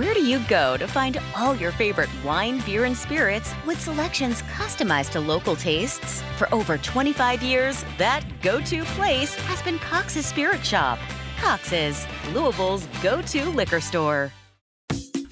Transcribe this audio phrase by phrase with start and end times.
[0.00, 4.40] Where do you go to find all your favorite wine, beer, and spirits with selections
[4.56, 6.22] customized to local tastes?
[6.38, 10.98] For over 25 years, that go to place has been Cox's Spirit Shop.
[11.38, 14.32] Cox's, Louisville's go to liquor store.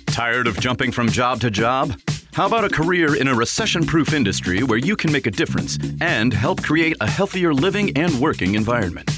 [0.04, 1.98] Tired of jumping from job to job?
[2.34, 5.78] How about a career in a recession proof industry where you can make a difference
[6.02, 9.17] and help create a healthier living and working environment?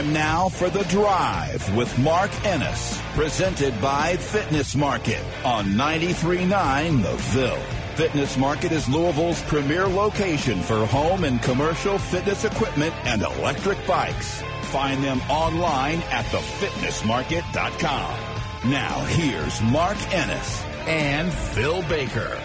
[0.00, 7.16] Time now for The Drive with Mark Ennis, presented by Fitness Market on 93.9 The
[7.16, 7.62] Ville.
[7.96, 14.40] Fitness Market is Louisville's premier location for home and commercial fitness equipment and electric bikes.
[14.70, 18.70] Find them online at thefitnessmarket.com.
[18.70, 22.40] Now here's Mark Ennis and Phil Baker.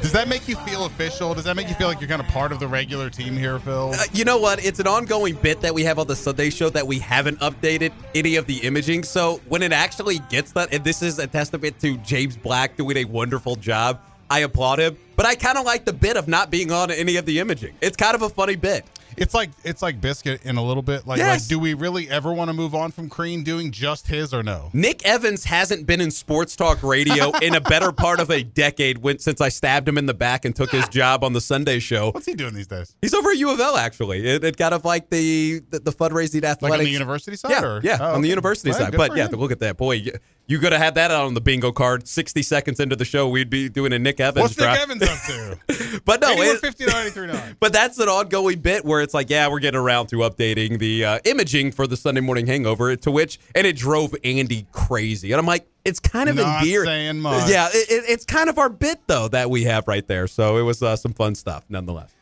[0.00, 1.34] Does that make you feel official?
[1.34, 3.58] Does that make you feel like you're kind of part of the regular team here,
[3.58, 3.92] Phil?
[3.94, 4.64] Uh, you know what?
[4.64, 7.92] It's an ongoing bit that we have on the Sunday show that we haven't updated
[8.14, 9.02] any of the imaging.
[9.04, 12.98] So when it actually gets that, and this is a testament to James Black doing
[12.98, 14.00] a wonderful job,
[14.30, 14.96] I applaud him.
[15.16, 17.74] But I kind of like the bit of not being on any of the imaging.
[17.80, 18.84] It's kind of a funny bit.
[19.16, 21.06] It's like it's like biscuit in a little bit.
[21.06, 21.42] Like, Yes.
[21.42, 24.42] like do we really ever want to move on from Crean doing just his or
[24.42, 24.70] no?
[24.72, 28.98] Nick Evans hasn't been in sports talk radio in a better part of a decade
[28.98, 31.78] when, since I stabbed him in the back and took his job on the Sunday
[31.78, 32.10] show.
[32.10, 32.94] What's he doing these days?
[33.02, 34.26] He's over at U of L actually.
[34.26, 36.62] It, it kind of like the the, the fundraising athletics.
[36.62, 37.50] Like on the university side?
[37.50, 37.80] Yeah, or?
[37.82, 38.96] yeah, Oh, on the university Well, side.
[38.96, 39.38] But yeah, him.
[39.38, 40.04] look at that, boy.
[40.46, 42.06] You, could have had that out on the bingo card.
[42.06, 44.58] Sixty seconds into the show, we'd be doing a Nick Evans What's.
[44.58, 46.00] Nick Evans up to?
[46.04, 47.56] But no, it- 50 939.
[47.60, 51.04] but that's an ongoing bit where it's like, yeah, we're getting around to updating the
[51.04, 52.94] uh, imaging for the Sunday morning hangover.
[52.94, 55.32] To which, and it drove Andy crazy.
[55.32, 56.86] And I'm like, it's kind of Not endearing.
[56.86, 57.48] saying much.
[57.48, 60.26] Yeah, it, it- it's kind of our bit though that we have right there.
[60.26, 62.12] So it was uh, some fun stuff, nonetheless.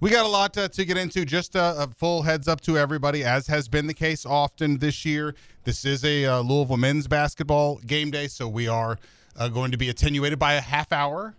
[0.00, 1.24] We got a lot to, to get into.
[1.24, 5.04] Just a, a full heads up to everybody, as has been the case often this
[5.04, 5.34] year.
[5.64, 8.96] This is a uh, Louisville men's basketball game day, so we are
[9.36, 11.34] uh, going to be attenuated by a half hour.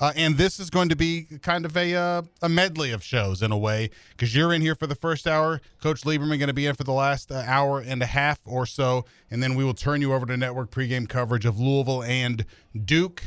[0.00, 3.42] Uh, and this is going to be kind of a uh, a medley of shows
[3.42, 5.60] in a way because you're in here for the first hour.
[5.82, 8.64] Coach Lieberman going to be in for the last uh, hour and a half or
[8.64, 12.44] so, and then we will turn you over to network pregame coverage of Louisville and
[12.84, 13.24] Duke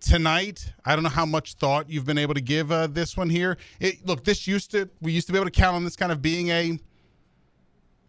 [0.00, 0.72] tonight.
[0.84, 3.56] I don't know how much thought you've been able to give uh, this one here.
[3.80, 6.12] It, look, this used to we used to be able to count on this kind
[6.12, 6.78] of being a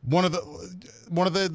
[0.04, 0.40] one of the
[1.10, 1.50] one of the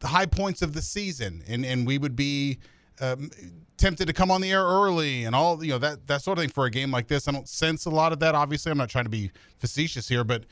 [0.00, 2.58] the high points of the season, and and we would be.
[3.02, 3.30] Um,
[3.78, 6.42] tempted to come on the air early and all you know that that sort of
[6.42, 8.76] thing for a game like this i don't sense a lot of that obviously i'm
[8.76, 10.44] not trying to be facetious here but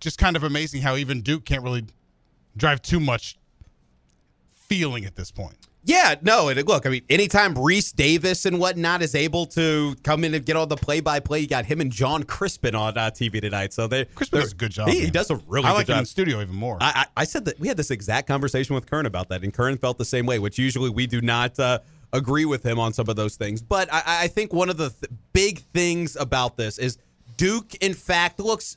[0.00, 1.84] just kind of amazing how even duke can't really
[2.56, 3.38] drive too much
[4.46, 9.02] feeling at this point Yeah, no, and look, I mean, anytime Rece Davis and whatnot
[9.02, 12.22] is able to come in and get all the play-by-play, you got him and Jon
[12.22, 13.72] Crispin on uh, TV tonight.
[13.72, 15.88] So they Crispin does a good job He, he does a really i good like
[15.88, 15.98] him job.
[16.00, 18.86] in studio even more I, I I said that we had this exact conversation with
[18.86, 21.80] Kern about that, and Kern felt the same way, which usually we do not uh,
[22.12, 23.60] agree with him on some of those things.
[23.60, 26.96] But I, I think one of the th- big things about this is
[27.36, 28.76] Duke, in fact, looks.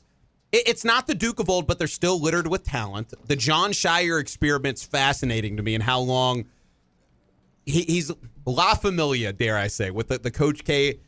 [0.50, 3.14] it- It's not the Duke of old, but they're still littered with talent.
[3.28, 6.46] The Jon Scheyer experiment's fascinating to me, and how long
[7.66, 8.10] he, he's
[8.46, 11.00] La Familia, dare I say, with the, the Coach K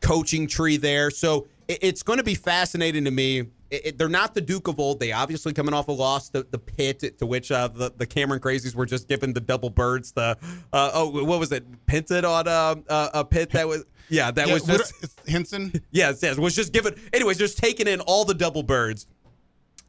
[0.00, 1.10] coaching tree there.
[1.10, 3.40] So it, it's going to be fascinating to me.
[3.40, 3.46] It,
[3.86, 5.00] it- they're not the Duke of old.
[5.00, 8.40] They obviously coming off a loss to the pit, to which uh, the, the Cameron
[8.40, 10.12] Crazies were just given the double birds.
[10.12, 10.36] The
[10.72, 11.64] uh, oh, what was it?
[11.86, 13.84] Pinted on uh, uh, a pit that was.
[14.10, 14.92] Yeah, that Yeah, was just
[15.26, 15.72] Hinson.
[15.90, 16.36] Yes, yes.
[16.38, 16.94] Was just given.
[17.14, 19.06] Anyways, just taking in all the double birds,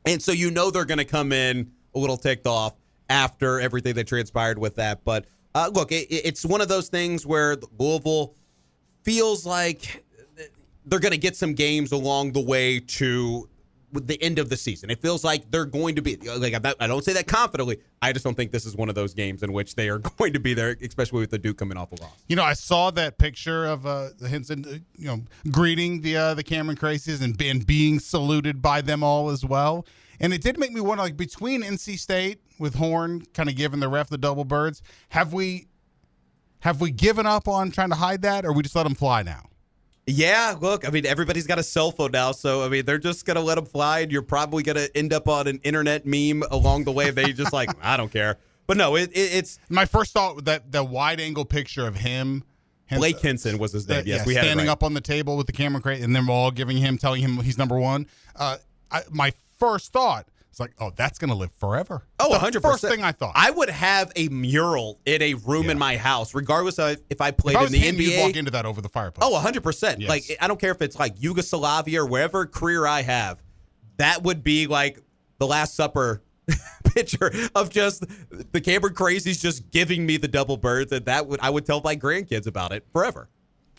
[0.06, 2.74] and so you know they're going to come in a little ticked off
[3.09, 5.03] after everything that transpired with that.
[5.03, 8.35] But uh, look, it, it's one of those things where Louisville
[9.03, 10.05] feels like
[10.85, 13.49] they're going to get some games along the way to
[13.93, 14.90] the end of the season.
[14.90, 17.79] It feels like they're going to be like I don't say that confidently.
[18.02, 20.34] I just don't think this is one of those games in which they are going
[20.34, 22.11] to be there, especially with the Duke coming off a loss.
[22.28, 25.22] You know, I saw that picture of uh, Hinson, uh, you know,
[25.52, 29.85] greeting the uh, the Cameron Crazies and, and being saluted by them all as well.
[30.20, 33.79] And it did make me wonder, like between NC State with Horne kind of giving
[33.79, 35.67] the ref the double birds, have we
[36.59, 39.22] have we given up on trying to hide that, or we just let them fly
[39.22, 39.50] now?
[40.08, 43.26] Yeah, look, I mean, everybody's got a cell phone now, so I mean, they're just
[43.26, 46.84] gonna let them fly, and you're probably gonna end up on an internet meme along
[46.84, 47.09] the way.
[47.09, 48.38] They just like, I don't care.
[48.67, 52.44] But no, it, it, it's My first thought that the wide angle picture of him.
[52.91, 53.97] Blake Hinson was his name.
[53.97, 54.72] that- yes, yeah, we had standing right.
[54.72, 57.22] up on the table with the camera crate, and then we're all giving him, telling
[57.22, 58.06] him he's number one.
[58.35, 58.58] Uh,
[58.91, 62.07] I, my first thought It's like, oh, that's gonna live forever.
[62.19, 63.34] Oh, the 100 First thing I thought.
[63.35, 67.31] I would have a mural in a room in my house, regardless of if I
[67.31, 68.22] played if I in the him, you'd NBA.
[68.22, 69.29] walk into that over the fireplace.
[69.29, 69.99] Oh, 100%.
[69.99, 70.09] Yes.
[70.09, 73.41] Like, I don't care if it's like Yugoslavia or wherever career I have.
[73.97, 74.99] That would be like
[75.40, 76.22] the Last Supper
[76.85, 78.05] picture of just
[78.52, 80.91] the Cameron Crazies just giving me the double birds.
[80.93, 83.29] And that would, I would tell my grandkids about it forever.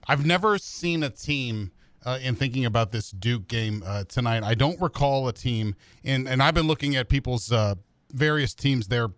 [0.07, 1.71] I've never seen a team
[2.07, 4.45] uh, in thinking about this Duke game uh, tonight.
[4.45, 5.75] I don't recall a team,
[6.05, 7.75] and and I've been looking at people's uh,
[8.13, 9.09] various teams their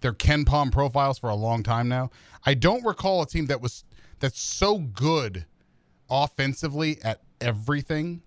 [0.00, 2.10] their KenPom profiles for a long time now.
[2.46, 3.84] I don't recall a team that was
[4.20, 5.44] that's so good
[6.08, 8.22] offensively at everything,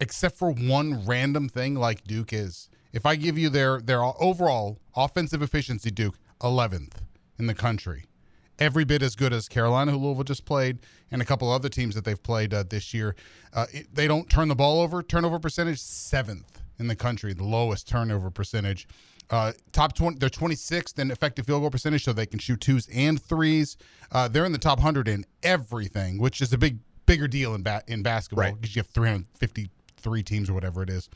[0.00, 2.70] except for one random thing like Duke is.
[2.92, 6.92] If I give you their their overall offensive efficiency, Duke 11th
[7.36, 8.07] in the country
[8.58, 10.78] every bit as good as Carolina, who Louisville just played,
[11.10, 13.14] and a couple other teams that they've played uh, this year.
[13.52, 15.02] Uh, it, they don't turn the ball over.
[15.02, 18.86] Turnover percentage seventh in the country, the lowest turnover percentage.
[19.30, 22.88] Uh, top 20, they're 26th in effective field goal percentage, so they can shoot twos
[22.94, 23.76] and threes.
[24.10, 27.62] Uh, they're in the top 100 in everything, which is a big, bigger deal in
[27.62, 28.54] ba- in basketball Right.
[28.60, 31.08] because you have 353 teams or whatever it is.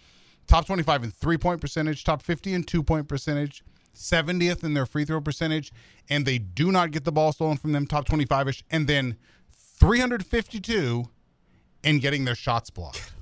[0.47, 3.63] Top 25 in three point percentage, top 50 in two point percentage,
[3.95, 5.73] 70th in their free throw percentage,
[6.09, 9.17] and they do not get the ball stolen from them, top 25 ish, and then
[9.79, 11.09] 352
[11.85, 13.13] in getting their shots blocked.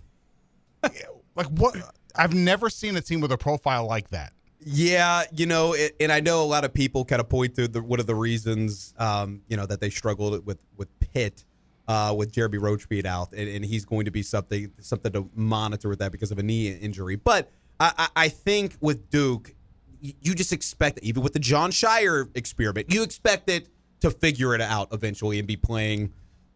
[0.82, 1.76] like, what?
[2.14, 4.32] I've never seen a team with a profile like that.
[4.62, 7.66] Yeah, you know, it, and I know a lot of people kind of point to
[7.66, 11.44] the, one of the reasons, um, you know, that they struggled with with Pitt,
[11.88, 15.30] uh, with Jeremy Roach being out, and, and he's going to be something something to
[15.34, 17.16] monitor with that because of a knee injury.
[17.16, 19.54] But I, I, I think with Duke,
[20.00, 23.68] you just expect, even with the Jon Scheyer experiment, you expect it
[24.00, 26.12] to figure it out eventually and be playing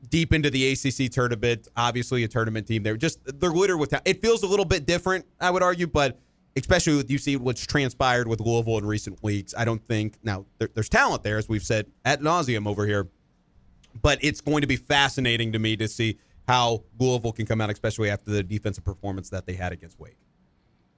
[0.08, 1.68] deep into the ACC tournament.
[1.76, 2.82] Obviously, a tournament team.
[2.82, 3.94] They're just they're littered with.
[4.04, 6.18] It feels a little bit different, I would argue, but
[6.56, 9.54] especially with you see what's transpired with Louisville in recent weeks.
[9.56, 13.08] I don't think now there, there's talent there, as we've said at nauseum over here,
[14.00, 17.70] but it's going to be fascinating to me to see how Louisville can come out,
[17.70, 20.18] especially after the defensive performance that they had against Wake.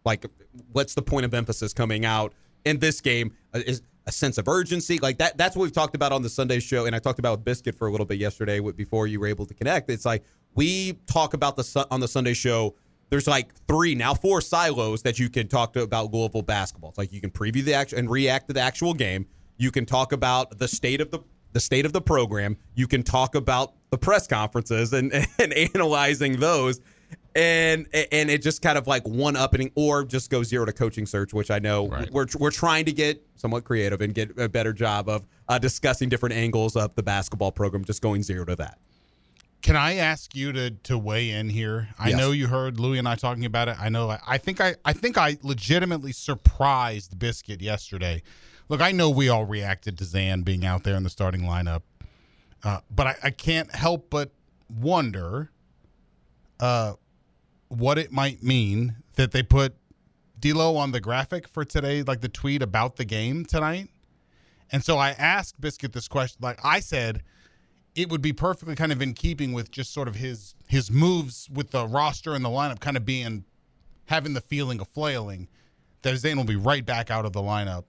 [0.06, 0.24] Like,
[0.72, 2.32] what's the point of emphasis coming out
[2.64, 3.32] in this game?
[3.52, 5.36] Uh, Is a sense of urgency like that?
[5.36, 7.74] That's what we've talked about on the Sunday show, and I talked about with Biscuit
[7.74, 9.90] for a little bit yesterday before you were able to connect.
[9.90, 10.22] It's like
[10.54, 12.76] we talk about the on the Sunday show.
[13.10, 16.90] There's like three now four silos that you can talk to about Louisville basketball.
[16.90, 19.26] It's like you can preview the action and react to the actual game.
[19.58, 21.20] You can talk about the state of the
[21.52, 22.58] the state of the program.
[22.74, 26.80] You can talk about the press conferences and, and analyzing those.
[27.36, 31.04] And and it just kind of like one upping or just go zero to coaching
[31.04, 34.72] search, which I know we're we're trying to get somewhat creative and get a better
[34.72, 38.78] job of uh, discussing different angles of the basketball program, just going zero to that.
[39.60, 41.88] Can I ask you to to weigh in here?
[41.98, 42.18] I Yes.
[42.18, 43.76] know you heard Louis and I talking about it.
[43.78, 44.08] I know.
[44.08, 48.22] I, I think I I think I legitimately surprised Biscuit yesterday.
[48.70, 51.82] Look, I know we all reacted to Zan being out there in the starting lineup,
[52.64, 54.30] uh, but I, I can't help but
[54.74, 55.50] wonder
[56.60, 56.94] uh,
[57.68, 59.74] what it might mean that they put
[60.38, 63.88] D'Lo on the graphic for today, like the tweet about the game tonight.
[64.70, 66.38] And so I asked Biscuit this question.
[66.40, 67.22] Like I said,
[67.94, 71.48] it would be perfectly kind of in keeping with just sort of his his moves
[71.50, 73.44] with the roster and the lineup kind of being
[74.06, 75.48] having the feeling of flailing
[76.02, 77.84] that Zane will be right back out of the lineup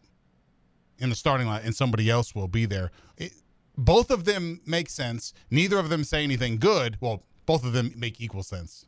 [0.99, 2.91] in the starting line and somebody else will be there.
[3.17, 3.33] It,
[3.77, 5.33] both of them make sense.
[5.51, 6.97] Neither of them say anything good.
[6.99, 8.85] Well, both of them make equal sense,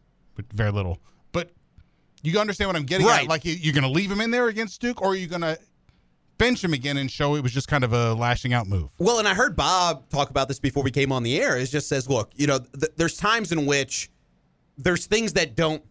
[0.54, 1.00] very little.
[1.32, 1.52] But
[2.24, 3.24] you understand what I'm getting Right.
[3.24, 3.30] at?
[3.30, 5.42] Like you- you're going to leave him in there against Duke, or are you going
[5.42, 5.58] to
[6.38, 8.90] bench him again and show it was just kind of a lashing out move?
[8.98, 11.58] Well, and I heard Bob talk about this before we came on the air.
[11.58, 14.10] It just says, look, you know, th- there's times in which
[14.78, 15.84] there's things that don't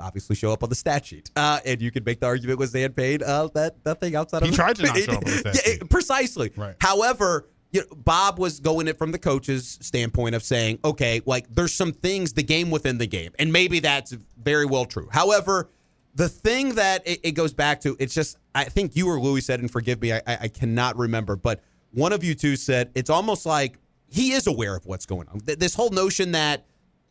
[0.00, 2.70] obviously show up on the stat sheet, uh, and you could make the argument with
[2.70, 5.30] Zan Payne uh, that nothing outside of He tried to not show up on the
[5.38, 5.90] stat Yeah, sheet.
[5.90, 6.52] precisely.
[6.56, 6.76] Right.
[6.80, 7.48] However.
[7.70, 11.74] You know, Bob was going it from the coach's standpoint of saying, okay, like there's
[11.74, 15.08] some things, the game within the game, and maybe that's very well true.
[15.12, 15.68] However,
[16.14, 19.42] the thing that it, it goes back to, it's just, I think you or Louis
[19.42, 23.10] said, and forgive me, I, I cannot remember, but one of you two said it's
[23.10, 25.40] almost like he is aware of what's going on.
[25.44, 26.64] This whole notion that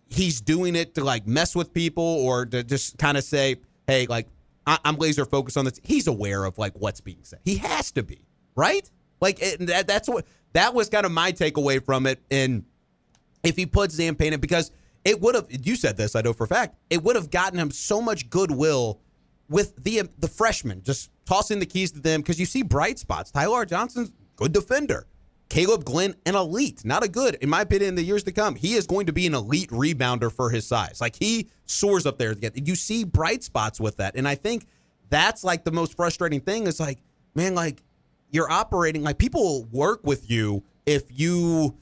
[0.10, 4.08] he's doing it to like mess with people or to just kind of say, hey,
[4.08, 4.28] like
[4.66, 5.80] I- I'm laser focused on this.
[5.84, 7.40] He's aware of like what's being said.
[7.46, 8.22] He has to be
[8.56, 8.90] right.
[9.22, 12.22] Like it, that, that's what that was kind of my takeaway from it.
[12.32, 12.66] And
[13.44, 14.72] if he puts Zan Payne in, because
[15.06, 17.60] it would have, you said this, I know for a fact, it would have gotten
[17.60, 19.02] him so much goodwill
[19.50, 23.32] with the the freshmen, just tossing the keys to them because you see bright spots.
[23.32, 25.08] Ty-Laur Johnson's good defender.
[25.50, 28.56] Kaleb Glenn, an elite, not a good, in my opinion, in the years to come.
[28.56, 31.00] He is going to be an elite rebounder for his size.
[31.00, 32.32] Like he soars up there.
[32.32, 32.52] Again.
[32.56, 34.16] You see bright spots with that.
[34.16, 34.68] And I think
[35.10, 37.00] that's like the most frustrating thing is like,
[37.34, 37.82] man, like
[38.32, 41.78] you're operating, like people will work with you if you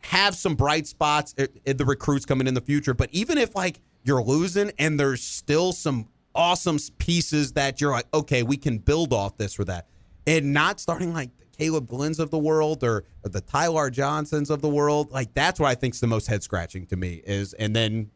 [0.00, 2.94] have some bright spots in the recruits coming in the future.
[2.94, 8.06] But even if like you're losing and there's still some awesome pieces that you're like,
[8.14, 9.88] okay, we can build off this or that.
[10.26, 14.68] And not starting like Kaleb Glenn's of the world or, the Ty-Laur Johnsons of the
[14.68, 15.10] world.
[15.10, 18.10] Like that's what I think is the most head scratching to me is, and then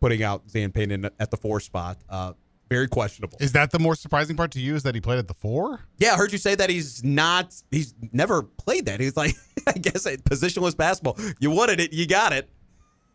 [0.00, 1.98] putting out Zan Payne at the four spot.
[2.08, 2.34] Uh,
[2.70, 3.36] very questionable.
[3.40, 4.76] Is that the more surprising part to you?
[4.76, 5.80] Is that he played at the four?
[5.98, 7.54] Yeah, I heard you say that he's not.
[7.70, 9.00] He's never played that.
[9.00, 9.34] He's like,
[9.66, 11.18] I guess, positionless basketball.
[11.40, 12.48] You wanted it, you got it.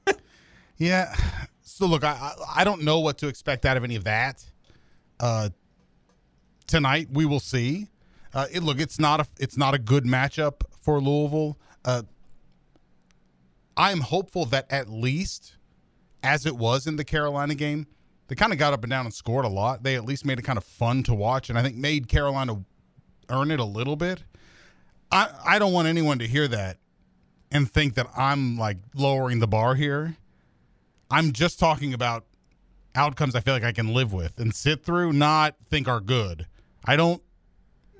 [0.77, 1.15] yeah.
[1.61, 4.43] So look, I I don't know what to expect out of any of that.
[5.19, 5.49] Uh,
[6.67, 7.87] tonight we will see.
[8.33, 11.57] Uh, it, look, it's not a it's not a good matchup for Louisville.
[11.85, 12.03] Uh,
[13.77, 15.55] I'm hopeful that at least,
[16.23, 17.87] as it was in the Carolina game,
[18.27, 19.83] they kind of got up and down and scored a lot.
[19.83, 22.63] They at least made it kind of fun to watch, and I think made Carolina
[23.29, 24.23] earn it a little bit.
[25.11, 26.77] I I don't want anyone to hear that
[27.51, 30.17] and think that I'm like lowering the bar here.
[31.09, 32.25] I'm just talking about
[32.95, 36.47] outcomes I feel like I can live with and sit through, not think are good.
[36.83, 37.21] I don't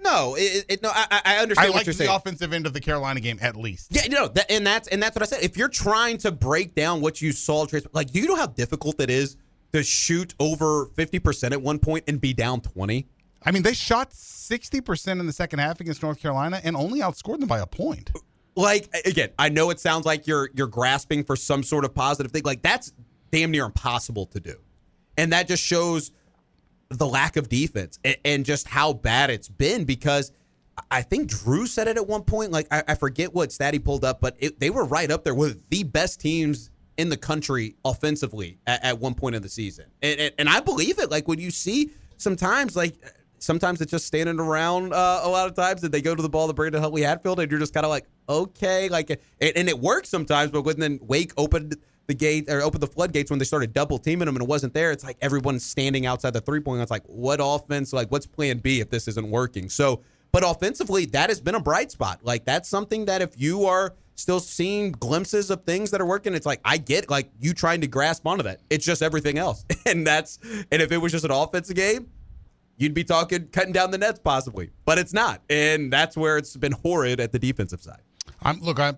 [0.05, 2.12] no, it, it, no, I, I understand I what like you're the saying.
[2.12, 3.88] offensive end of the Carolina game at least.
[3.89, 5.41] Yeah, no, that, and that's and that's what I said.
[5.41, 9.01] If you're trying to break down what you saw, like, do you know how difficult
[9.01, 9.36] it is
[9.75, 13.08] to shoot over fifty percent at one point and be down twenty?
[13.44, 17.01] I mean, they shot sixty percent in the second half against North Carolina and only
[17.01, 18.12] outscored them by a point.
[18.58, 22.32] Like again, I know it sounds like you're you're grasping for some sort of positive
[22.32, 22.44] thing.
[22.46, 22.94] Like that's
[23.29, 24.55] damn near impossible to do,
[25.17, 26.12] and that just shows
[26.88, 30.32] the lack of defense and, and, just how bad it's been because
[30.89, 32.51] I think Drew said it at one point.
[32.51, 35.24] Like, I, I forget what stat he pulled up, but it, they were right up
[35.24, 39.50] there with the best teams in the country offensively at, at one point in the
[39.50, 39.86] season.
[40.02, 41.12] And, and, and, I believe it.
[41.12, 42.96] Like, when you see sometimes, like,
[43.40, 46.30] sometimes it's just standing around uh, a lot of times and they go to the
[46.30, 48.90] ball to Brandon Huntley Hatfield and you're just kind of like, okay.
[48.90, 49.20] Like, and
[49.70, 53.40] it works sometimes, but when then Wake opened– the gate or open the floodgates when
[53.40, 54.92] they started double teaming them and it wasn't there.
[54.92, 56.82] It's like everyone's standing outside the three point.
[56.82, 57.94] It's like what offense?
[57.94, 59.70] Like what's Plan B if this isn't working?
[59.70, 62.20] So, but offensively, that has been a bright spot.
[62.24, 66.34] Like that's something that if you are still seeing glimpses of things that are working,
[66.34, 68.62] it's like I get like you trying to grasp onto that.
[68.69, 70.39] It's just everything else, and that's
[70.72, 72.10] and if it was just an offensive game.
[72.77, 76.57] You'd be talking cutting down the nets possibly, but it's not, and that's where it's
[76.57, 78.01] been horrid at the defensive side.
[78.41, 78.95] I'm look, I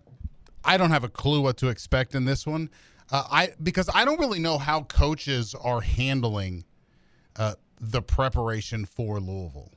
[0.65, 2.71] I don't have a clue what to expect in this one.
[3.11, 6.65] Uh, I because I don't really know how coaches are handling
[7.37, 9.71] uh, the preparation for Louisville.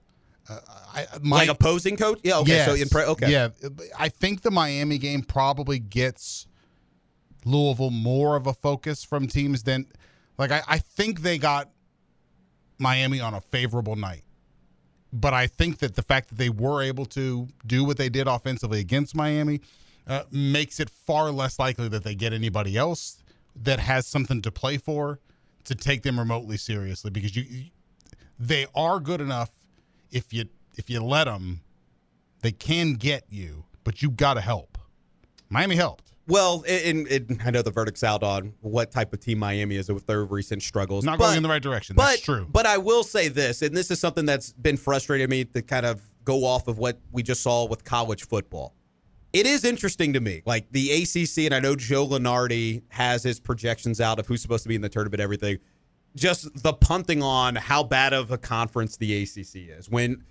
[0.51, 0.59] Uh,
[0.93, 2.39] I, my, like opposing coach, yeah.
[2.39, 3.49] Okay, yes, so in pre- okay, yeah.
[3.99, 6.49] I think the Miami game probably gets
[7.45, 9.87] Louisville more of a focus from teams than
[10.39, 11.71] like I, I think they got
[12.79, 14.25] Miami on a favorable night.
[15.13, 18.27] But I think that the fact that they were able to do what they did
[18.29, 19.61] offensively against Miami
[20.07, 23.23] uh, makes it far less likely that they get anybody else
[23.57, 25.19] that has something to play for
[25.65, 27.71] to take them remotely seriously because you
[28.39, 29.51] they are good enough
[30.13, 30.45] if you
[30.77, 31.61] if you let them
[32.43, 34.79] they can get you but you got to help
[35.49, 39.75] miami helped well, and, I know the verdict's out on what type of team Miami
[39.75, 41.03] is with their recent struggles.
[41.03, 41.97] Not but, going in the right direction.
[41.97, 42.47] But, That's true.
[42.49, 45.85] But I will say this, and this is something that's been frustrating me to kind
[45.85, 48.77] of go off of what we just saw with college football
[49.33, 50.43] it is interesting to me.
[50.45, 54.65] Like the ACC, and I know Joe Lunardi has his projections out of who's supposed
[54.65, 55.59] to be in the tournament, everything.
[56.17, 59.89] Just the punting on how bad of a conference the ACC is.
[59.89, 60.25] When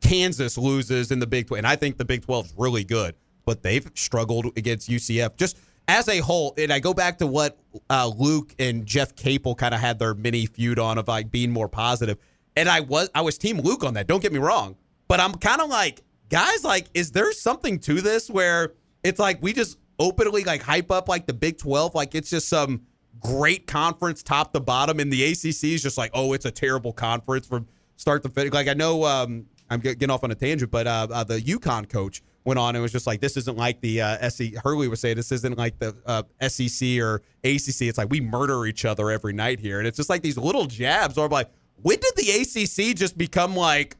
[0.00, 3.16] Kansas loses in the Big 12, and I think the Big 12 is really good,
[3.44, 5.36] but they've struggled against UCF.
[5.36, 7.58] Just as a whole, and I go back to what
[7.90, 11.50] uh, Luke and Jeff Capel kind of had their mini feud on of like being
[11.50, 12.18] more positive,
[12.56, 14.06] and I was I was Team Luke on that.
[14.06, 14.76] Don't get me wrong,
[15.08, 18.72] but I'm kind of like guys, like, is there something to this where
[19.02, 22.48] it's like we just openly like hype up like the Big 12 like it's just
[22.48, 22.82] some
[23.24, 26.92] great conference top to bottom and the ACC is just like oh it's a terrible
[26.92, 27.66] conference from
[27.96, 28.52] start to finish.
[28.52, 31.88] Like I know um, I'm getting off on a tangent but uh, uh, the UConn
[31.88, 35.00] coach went on and was just like this isn't like the uh, SEC Hurley was
[35.00, 39.10] saying this isn't like the uh, SEC or ACC it's like we murder each other
[39.10, 39.78] every night here.
[39.78, 41.50] And it's just like these little jabs or like
[41.82, 43.96] when did the ACC just become like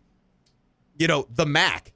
[0.98, 1.92] you know the MAC?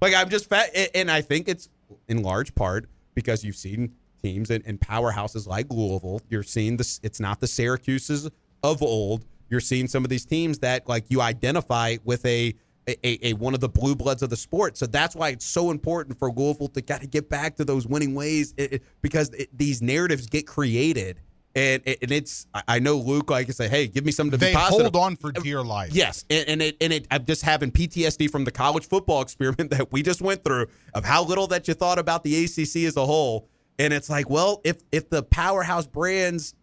[0.00, 1.68] Like I'm just fat, and I think it's
[2.08, 3.94] in large part because you've seen
[4.26, 6.20] teams and, and powerhouses like Louisville.
[6.28, 7.00] You're seeing this.
[7.02, 8.28] It's not the Syracuse's
[8.62, 9.24] of old.
[9.48, 12.54] You're seeing some of these teams that like you identify with a
[12.88, 14.76] a, a, a one of the blue bloods of the sport.
[14.76, 17.86] So that's why it's so important for Louisville to kind of get back to those
[17.86, 21.20] winning ways it, it, because it, these narratives get created.
[21.54, 24.36] And, and it's I know Luke like I can say, hey, give me something to
[24.36, 24.92] They be positive.
[24.92, 25.94] hold on for dear life.
[25.94, 29.70] Yes, and, and it and it I'm just having PTSD from the college football experiment
[29.70, 32.98] that we just went through of how little that you thought about the ACC as
[32.98, 36.54] a whole, and it's like, well, if if the powerhouse brands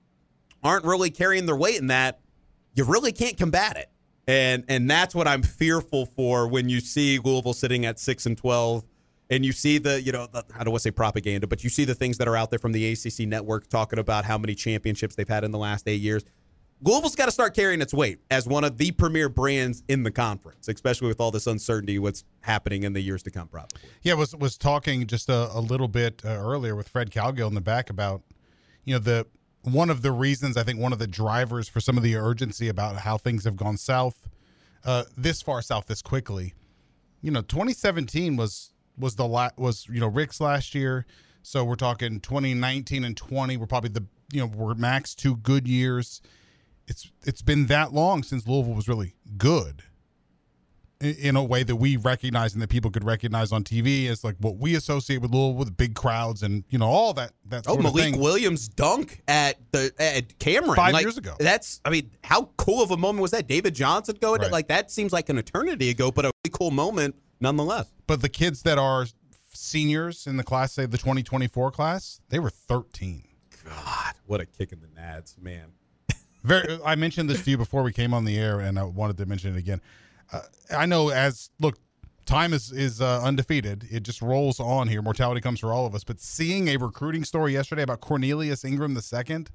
[0.64, 2.20] aren't really carrying their weight in that,
[2.74, 3.90] you really can't combat it,
[4.28, 8.38] and and that's what I'm fearful for when you see Louisville sitting at six and
[8.38, 8.86] twelve.
[9.30, 11.70] And you see the, you know, the, I don't want to say propaganda, but you
[11.70, 14.54] see the things that are out there from the ACC network talking about how many
[14.54, 16.24] championships they've had in the last eight years.
[16.84, 20.12] Louisville's got to start carrying its weight as one of the premier brands in the
[20.12, 23.48] conference, especially with all this uncertainty what's happening in the years to come.
[23.48, 23.80] Probably.
[24.02, 27.56] Yeah, was was talking just a, a little bit uh, earlier with Fred Calgill in
[27.56, 28.22] the back about,
[28.84, 29.26] you know, the
[29.62, 32.68] one of the reasons I think one of the drivers for some of the urgency
[32.68, 34.28] about how things have gone south,
[34.84, 36.54] uh, this far south this quickly.
[37.22, 41.06] You know, 2017 was was the la- was you know Rick's last year,
[41.44, 45.66] so we're talking 2019 and 20 were probably the you know were max two good
[45.66, 46.22] years.
[46.88, 49.84] It's it's been that long since Louisville was really good
[51.00, 54.24] in, in a way that we recognize and that people could recognize on TV as
[54.24, 57.64] like what we associate with Louisville with big crowds and you know all that that
[57.68, 58.16] Oh, Malik.
[58.18, 61.36] Williams dunk at the at Cameron Five Like, years ago.
[61.40, 63.48] That's I mean, how cool of a moment was that?
[63.48, 64.52] David Johnson going Right.
[64.52, 67.88] like that seems like an eternity ago, but a really cool moment nonetheless.
[68.08, 69.06] but the kids that are
[69.54, 73.24] seniors in the class, say the 2024 class, they were 13.
[73.66, 75.72] God, what a kick in the nads, man.
[76.44, 76.80] Very.
[76.86, 79.26] I mentioned this to you before we came on the air, and I wanted to
[79.26, 79.82] mention it again.
[80.32, 80.42] Uh,
[80.76, 81.78] I know as look,
[82.26, 83.88] time is is uh, undefeated.
[83.90, 85.02] It just rolls on here.
[85.02, 86.04] Mortality comes for all of us.
[86.04, 89.46] But seeing a recruiting story yesterday about Cornelius Ingram II,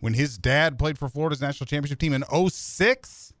[0.00, 3.32] when his dad played for Florida's national championship team in 06,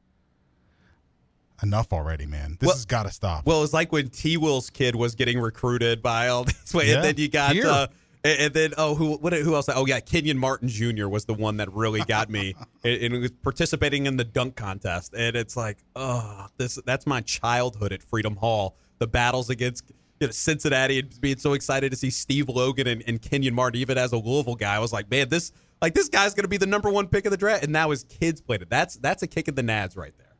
[1.62, 2.56] enough already, man.
[2.60, 3.46] This Well- has got to stop.
[3.46, 4.36] Well, it's like when T.
[4.36, 7.66] Will's kid was getting recruited by all these way, Yeah, and then you got here.
[7.66, 7.86] uh,
[8.24, 9.68] and, and then oh who what who else?
[9.68, 11.08] Oh yeah, Kenyon Martin Jr.
[11.08, 12.54] was the one that really got me,
[12.84, 17.20] and, and was participating in the dunk contest, and it's like oh this that's my
[17.20, 18.76] childhood at Freedom Hall.
[18.98, 23.02] The battles against you know, Cincinnati and being so excited to see Steve Logan and,
[23.06, 26.08] and Kenyon Martin, even as a Louisville guy, I was like, man, this like this
[26.08, 28.62] guy's gonna be the number one pick of the draft, and now his kids played
[28.62, 28.70] it.
[28.70, 30.36] That's that's a kick in the nads right there,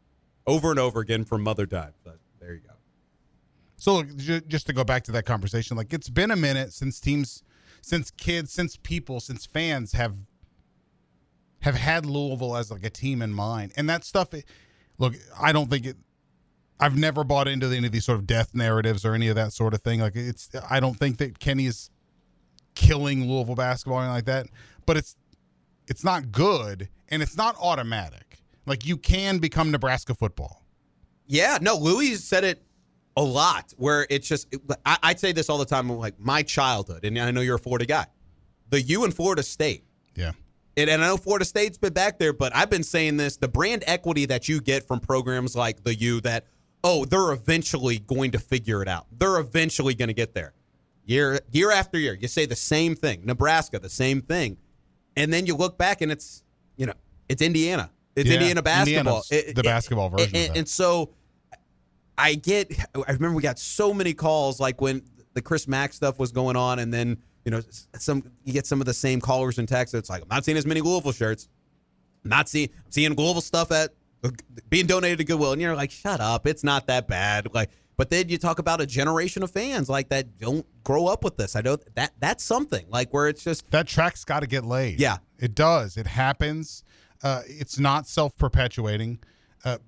[0.46, 1.94] over and over again from Mother Time.
[2.04, 2.72] But there you go.
[3.76, 4.04] So
[4.46, 7.42] just to go back to that conversation, like it's been a minute since teams,
[7.82, 10.16] since kids, since people, since fans have
[11.60, 14.32] have had Louisville as like a team in mind, and that stuff.
[14.32, 14.46] it-
[14.98, 15.96] Look, I don't think it.
[16.78, 19.52] I've never bought into any of these sort of death narratives or any of that
[19.52, 20.00] sort of thing.
[20.00, 21.90] Like it's, I don't think that Kenny is
[22.74, 24.46] killing Louisville basketball or anything like that.
[24.86, 25.16] But it's,
[25.88, 28.38] it's not good, and it's not automatic.
[28.66, 30.62] Like you can become Nebraska football.
[31.26, 32.62] Yeah, no, Louis said it
[33.16, 34.54] a lot where it's just,
[34.86, 37.58] I, I'd say this all the time, like my childhood, and I know you're a
[37.58, 38.06] Florida guy,
[38.70, 39.84] the U and Florida State.
[40.14, 40.32] Yeah.
[40.76, 43.48] And, and I know Florida State's been back there, but I've been saying this the
[43.48, 46.46] brand equity that you get from programs like the U that,
[46.82, 49.06] oh, they're eventually going to figure it out.
[49.12, 50.54] They're eventually going to get there.
[51.04, 53.22] Year year after year, you say the same thing.
[53.24, 54.56] Nebraska, the same thing.
[55.16, 56.42] And then you look back and it's,
[56.76, 56.94] you know,
[57.28, 57.90] it's Indiana.
[58.16, 59.22] It's Yeah, Indiana basketball.
[59.30, 60.56] Indiana's the basketball version of that.
[60.56, 61.10] and so
[62.18, 62.72] I get.
[62.94, 65.02] I remember we got so many calls, like when
[65.34, 67.60] the Chris Mack stuff was going on, and then you know
[67.96, 69.94] some you get some of the same callers and texts.
[69.94, 71.48] It's like I'm not seeing as many Louisville shirts.
[72.24, 73.90] I'm not seeing I'm seeing Louisville stuff at
[74.68, 77.52] being donated to Goodwill, and you're like, shut up, it's not that bad.
[77.52, 81.24] Like, but then you talk about a generation of fans like that don't grow up
[81.24, 81.56] with this.
[81.56, 85.00] I know that that's something like where it's just That track's got to get laid.
[85.00, 85.18] Yeah.
[85.38, 85.96] it does.
[85.96, 86.84] It happens.
[87.22, 89.18] Uh, it's not self-perpetuating.
[89.64, 89.78] Uh,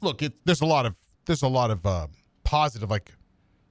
[0.00, 2.06] look, it, there's a lot of there's a lot of uh,
[2.44, 3.12] positive like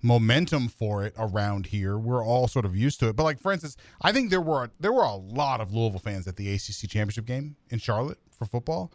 [0.04, 1.98] momentum for it around here.
[1.98, 3.16] We're all sort of used to it.
[3.16, 6.28] But like for instance, I think there were there were a lot of Louisville fans
[6.28, 8.92] at the ACC championship game in Charlotte for football,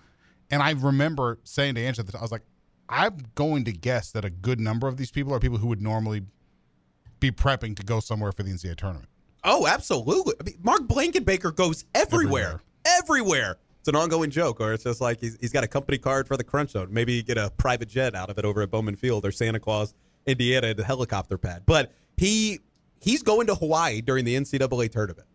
[0.51, 2.43] and I remember saying to Angela, I was like,
[2.89, 5.83] I'm going to guess that a good number of these people are people who would
[5.83, 6.23] normally
[7.19, 9.09] be prepping to go somewhere for the NCAA tournament.
[9.45, 10.35] Oh, absolutely.
[10.41, 12.61] I mean, Mark Blankenbaker goes everywhere.
[12.85, 13.59] Everywhere.
[13.87, 16.37] It's an ongoing joke, or it's just like he's, he's got a company card for
[16.37, 16.89] the Crunch Zone.
[16.91, 19.61] Maybe you get a private jet out of it over at Bowman Field or Santa
[19.61, 19.95] Claus,
[20.27, 21.63] Indiana, the helicopter pad.
[21.67, 22.59] But he
[23.01, 25.29] he's going to Hawaii during the NCAA tournament.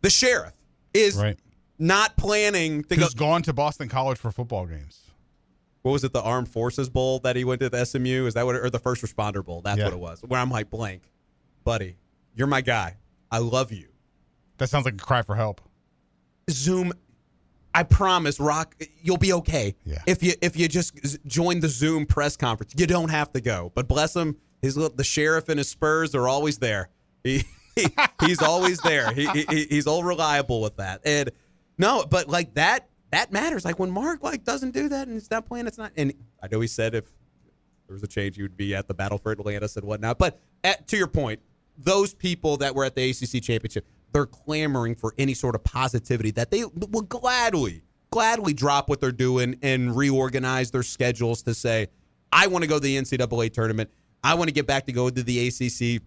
[0.00, 0.54] The sheriff
[0.94, 1.38] is Right.
[1.78, 3.02] not planning to go.
[3.02, 5.02] Who's gone to Boston College for football games?
[5.82, 6.14] What was it?
[6.14, 8.24] The Armed Forces Bowl that he went to the SMU?
[8.24, 8.54] Is that what?
[8.54, 9.60] It, or the First Responder Bowl?
[9.60, 9.84] That's Yeah.
[9.84, 10.22] what it was.
[10.22, 11.02] Where I'm like, blank,
[11.64, 11.96] buddy,
[12.34, 12.96] you're my guy.
[13.30, 13.88] I love you.
[14.56, 15.60] That sounds like a cry for help.
[16.50, 16.92] Zoom.
[17.76, 19.74] I promise, Rock, you'll be okay.
[19.84, 19.98] Yeah.
[20.06, 20.94] If you if you just
[21.26, 23.72] join the Zoom press conference, you don't have to go.
[23.74, 26.88] But bless him, his little- the sheriff and his Spurs are always there.
[27.24, 27.42] He,
[27.74, 27.86] he
[28.20, 29.12] he's always there.
[29.12, 31.00] He, he he's all reliable with that.
[31.04, 31.30] And
[31.78, 33.64] no, but like that that matters.
[33.64, 35.90] Like when Mark like doesn't do that and it's not playing, it's not.
[35.96, 37.04] And I know he said if
[37.88, 40.18] there was a change, you would be at the battle for Atlantis and whatnot.
[40.18, 41.40] But at, to your point,
[41.76, 46.30] those people that were at the ACC championship, they're clamoring for any sort of positivity
[46.30, 51.88] that they will gladly, gladly drop what they're doing and reorganize their schedules to say,
[52.32, 53.90] I want to go to the NCAA tournament.
[54.22, 56.00] I want to get back to go to the ACC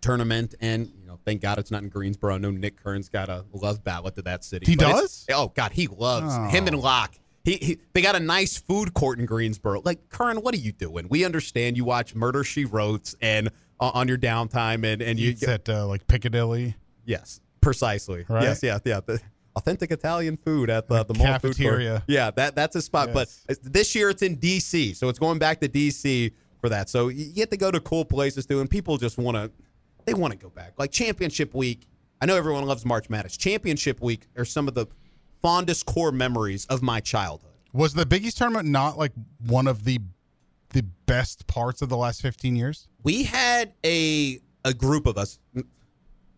[0.00, 0.54] tournament.
[0.60, 2.34] And, you know, thank God it's not in Greensboro.
[2.34, 4.66] I know Nick Kern's got a love ballot to that city.
[4.66, 5.24] He does?
[5.32, 6.48] Oh, God, he loves Oh.
[6.48, 7.14] him and Locke.
[7.44, 9.80] He, he, they got a nice food court in Greensboro.
[9.84, 11.06] Like Kern, what are you doing?
[11.08, 13.48] We understand you watch Murder She Wrote and
[13.80, 16.74] uh, on your downtime, and and you It's at uh, like Piccadilly.
[17.04, 18.24] Yes, precisely.
[18.28, 18.42] Right?
[18.42, 19.00] Yes, yeah, yeah.
[19.04, 19.20] The
[19.56, 21.90] authentic Italian food at the, the mall Cafeteria.
[21.90, 22.02] court.
[22.06, 23.10] Yeah, that that's a spot.
[23.14, 23.44] Yes.
[23.46, 26.32] But this year it's in D.C., so it's going back to D.C.
[26.60, 26.88] for that.
[26.88, 29.50] So you get to go to cool places too, and people just want to
[30.04, 30.74] they want to go back.
[30.78, 31.86] Like championship week.
[32.22, 33.36] I know everyone loves March Madness.
[33.36, 34.86] Championship week are some of the
[35.40, 37.50] fondest core memories of my childhood.
[37.72, 39.12] Was the Big East tournament not like
[39.46, 40.00] one of the
[40.70, 42.86] the best parts of the last 15 years?
[43.02, 45.38] we had a a group of us.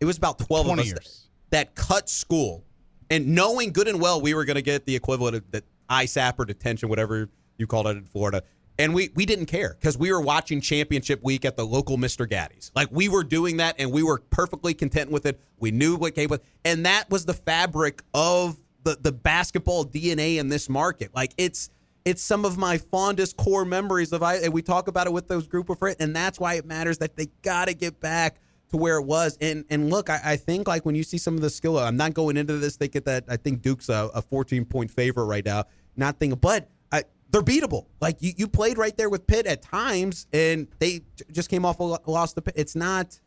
[0.03, 1.29] It was about twelve of us years.
[1.51, 2.65] that, that cut school,
[3.09, 6.35] and knowing good and well we were going to get the equivalent of that ISAP
[6.39, 8.43] or detention, whatever you called it in Florida.
[8.81, 12.29] And we, we didn't care because we were watching championship week at the local Mr.
[12.29, 12.73] Gatti's.
[12.75, 15.41] Like we were doing that and we were perfectly content with it.
[15.61, 20.39] We knew what came with and that was the fabric of the, the basketball DNA
[20.39, 21.15] in this market.
[21.15, 21.71] Like it's
[22.05, 25.29] it's some of my fondest core memories of I and we talk about it with
[25.29, 28.41] those group of friends, and that's why it matters that they gotta get back
[28.73, 29.39] to where it was.
[29.41, 31.97] And and look, I, I think like when you see some of the skill, I'm
[31.97, 35.45] not going into this thinking that I think Duke's a, a 14 point favorite right
[35.45, 35.65] now.
[35.97, 37.87] Not thinking, but I, they're beatable.
[38.01, 41.79] Like you, you played right there with Pitt at times, and they just came off
[41.81, 42.55] a lo- loss to Pitt.
[42.57, 43.21] It's not.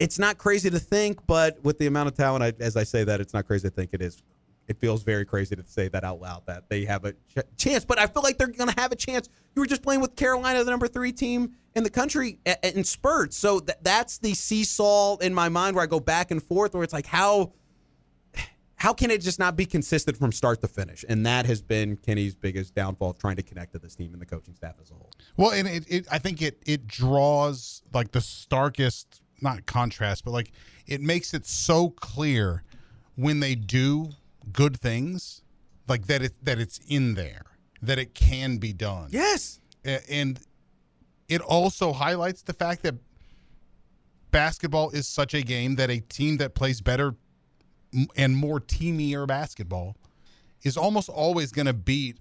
[0.00, 3.04] It's not crazy to think, but with the amount of talent, I, as I say
[3.04, 4.24] that, it's not crazy to think it is.
[4.66, 7.84] It feels very crazy to say that out loud that they have a ch- chance,
[7.84, 9.28] but I feel like they're going to have a chance.
[9.54, 13.36] You were just playing with Carolina, the number three team in the country, in spurts.
[13.36, 16.84] So th- that's the seesaw in my mind where I go back and forth, where
[16.84, 17.52] it's like how
[18.76, 21.04] how can it just not be consistent from start to finish?
[21.08, 24.26] And that has been Kenny's biggest downfall, trying to connect to this team and the
[24.26, 25.10] coaching staff as a whole.
[25.36, 30.30] Well, and it, it I think it it draws like the starkest not contrast, but
[30.30, 30.52] like
[30.86, 32.62] it makes it so clear
[33.16, 34.10] when they do
[34.52, 35.42] good things,
[35.88, 37.46] like that it that it's in there,
[37.82, 39.08] that it can be done.
[39.10, 39.58] Yes.
[40.08, 40.40] And
[41.28, 42.94] it also highlights the fact that
[44.30, 47.14] basketball is such a game that a team that plays better
[48.16, 49.96] and more teamier basketball
[50.64, 52.18] is almost always going to beat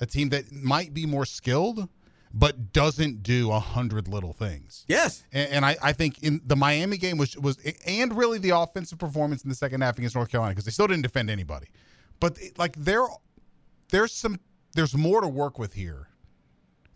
[0.00, 1.88] a team that might be more skilled
[2.34, 4.86] but doesn't do a hundred little things.
[4.88, 5.24] Yes.
[5.32, 8.98] And, and I, I think in the Miami game was was and really the offensive
[8.98, 11.66] performance in the second half against North Carolina because they still didn't defend anybody,
[12.20, 13.04] but like there
[13.90, 14.38] there's some
[14.74, 16.08] there's more to work with here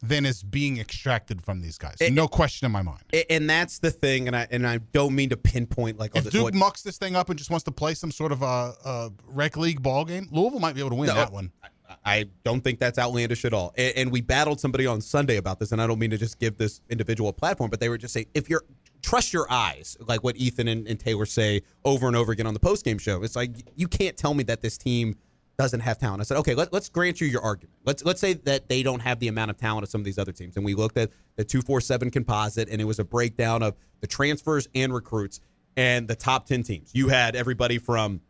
[0.03, 1.97] than is being extracted from these guys.
[2.01, 3.01] It- no question in my mind.
[3.13, 6.19] A- And that's the thing, and I and I don't mean to pinpoint like oh,
[6.19, 8.33] If this- Duke what- mucks this thing up and just wants to play some sort
[8.33, 11.33] of a, a rec league ball game, Louisville might be able to win No, that
[11.33, 11.51] one.
[11.63, 11.69] I-
[12.05, 13.73] I don't think that's outlandish at all.
[13.77, 16.41] And, and we battled somebody on Sunday about this, and I don't mean to just
[16.41, 18.65] give this individual a platform, but they were just saying if you're
[19.03, 22.55] trust your eyes, like what Ethan and, and Taylor say over and over again on
[22.55, 23.23] the post game show.
[23.23, 25.17] It's like you can't tell me that this team
[25.59, 26.21] doesn't have talent.
[26.21, 27.75] I said, okay, let, let's grant you your argument.
[27.85, 30.19] Let's let's say that they don't have the amount of talent of some of these
[30.19, 33.05] other teams, and we looked at the two four seven composite, and it was a
[33.05, 35.40] breakdown of the transfers and recruits
[35.77, 36.90] and the top ten teams.
[36.95, 38.21] You had everybody from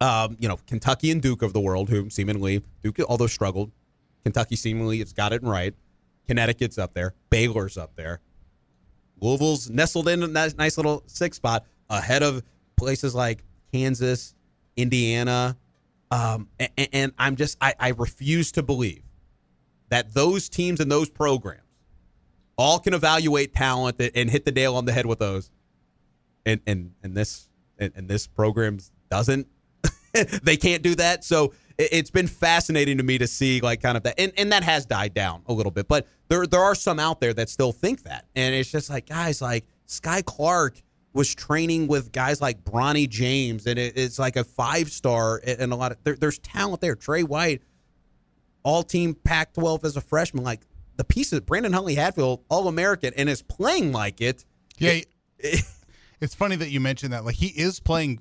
[0.00, 3.72] um, you know, Kentucky and Duke of the world, who seemingly Duke, although struggled,
[4.24, 5.74] Kentucky seemingly has got it right.
[6.26, 7.14] Connecticut's up there.
[7.30, 8.20] Baylor's up there.
[9.20, 12.42] Louisville's nestled in nice, nice little six spot ahead of
[12.76, 14.34] places like Kansas,
[14.76, 15.56] Indiana,
[16.10, 19.02] um, and, and I'm just I, I refuse to believe
[19.88, 21.62] that those teams and those programs
[22.58, 25.50] all can evaluate talent and hit the nail on the head with those,
[26.44, 28.78] and and and this and, and this program
[29.10, 29.46] doesn't
[30.42, 31.24] they can't do that.
[31.24, 34.52] So it, it's been fascinating to me to see like kind of that, and, and
[34.52, 35.88] that has died down a little bit.
[35.88, 39.08] But there there are some out there that still think that, and it's just like
[39.08, 40.82] guys like Skyy Clark
[41.16, 45.72] was training with guys like Bronny James, and it, it's like a five star, and
[45.72, 46.94] a lot of there, there's talent there.
[46.94, 47.62] Tre White,
[48.62, 50.60] all team Pac 12 as a freshman, like
[50.96, 51.40] the pieces.
[51.40, 54.44] Brandon Huntley Hatfield, all American, and is playing like it.
[54.78, 55.00] Yeah,
[56.20, 57.24] it's funny that you mentioned that.
[57.24, 58.20] Like he is playing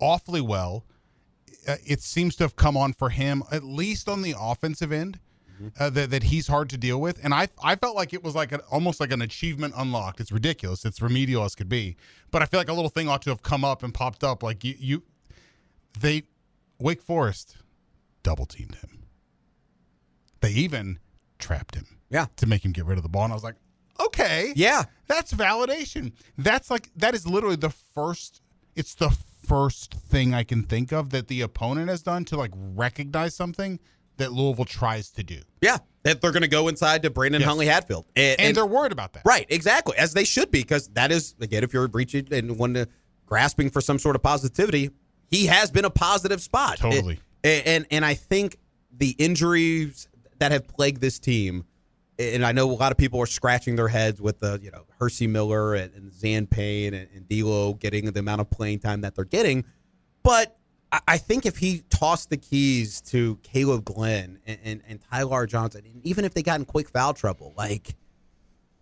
[0.00, 0.84] awfully well.
[1.66, 5.20] uh, it seems to have come on for him, at least on the offensive end.
[5.78, 8.34] Uh, that, that he's hard to deal with, and I I felt like it was
[8.34, 10.20] like an, almost like an achievement unlocked.
[10.20, 10.84] It's ridiculous.
[10.84, 11.96] It's remedial as could be,
[12.30, 14.42] but I feel like a little thing ought to have come up and popped up.
[14.42, 15.02] Like you, you
[15.98, 16.24] they
[16.78, 17.56] Wake Forest
[18.22, 19.04] double teamed him.
[20.40, 20.98] They even
[21.38, 21.86] trapped him.
[22.10, 22.26] Yeah.
[22.36, 23.24] To make him get rid of the ball.
[23.24, 23.56] And I was like,
[24.00, 24.52] okay.
[24.56, 24.84] Yeah.
[25.06, 26.12] That's validation.
[26.36, 28.42] That's like that is literally the first
[28.76, 32.52] it's the first thing I can think of that the opponent has done to like
[32.54, 33.80] recognize something
[34.18, 35.40] that Louisville tries to do.
[35.60, 35.78] Yeah.
[36.04, 37.48] That they're going to go inside to Brandon Yes.
[37.48, 38.06] Huntley Hatfield.
[38.14, 39.22] And, And, they're worried about that.
[39.24, 42.74] Right, exactly, as they should be, because that is again, if you're reaching and one
[42.74, 42.86] to
[43.26, 44.90] grasping for some sort of positivity,
[45.30, 46.78] he has been a positive spot.
[46.78, 47.18] Totally.
[47.44, 48.58] and and, and I think
[48.96, 51.64] the injuries that have plagued this team,
[52.18, 54.84] and I know a lot of people are scratching their heads with the you know
[55.00, 59.02] Hersey Miller and, and Zan Payne and, and D'Lo getting the amount of playing time
[59.02, 59.64] that they're getting,
[60.22, 60.54] but.
[61.06, 65.82] I- think if he tossed the keys to Kaleb Glenn and, and, and Ty-Laur Johnson,
[65.84, 67.94] and even if they got in quick foul trouble, like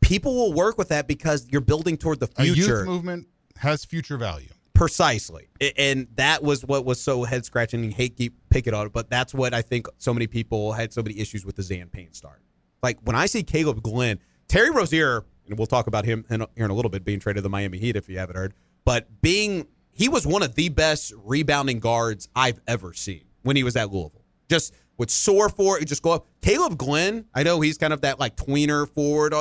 [0.01, 2.79] people will work with that because you're building toward the A future.
[2.79, 4.49] youth movement has future value.
[4.75, 5.49] Precisely.
[5.79, 8.93] And that was what was so head scratching and hate keep picking on it.
[8.93, 11.89] But that's what I think so many people had so many issues with the Zan
[11.89, 12.43] Payne start.
[12.83, 16.67] Like when I see Kaleb Glenn, Terry Rozier, and we'll talk about him in, here
[16.67, 18.53] in a little bit, being traded to the Miami Heat if you haven't heard,
[18.85, 19.67] but being
[19.97, 23.91] he was one of the best rebounding guards I've ever seen when he was at
[23.91, 24.25] Louisville.
[24.49, 26.27] Just would soar for it, just go up.
[26.43, 29.35] Kaleb Glenn, I know he's kind of that like tweener forward,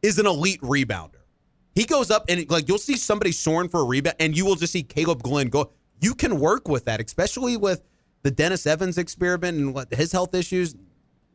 [0.00, 1.20] is an elite rebounder.
[1.74, 4.54] He goes up and like you'll see somebody soaring for a rebound, and you will
[4.54, 5.72] just see Kaleb Glenn go.
[6.00, 7.82] You can work with that, especially with
[8.22, 10.74] the Dennis Evans experiment and what his health issues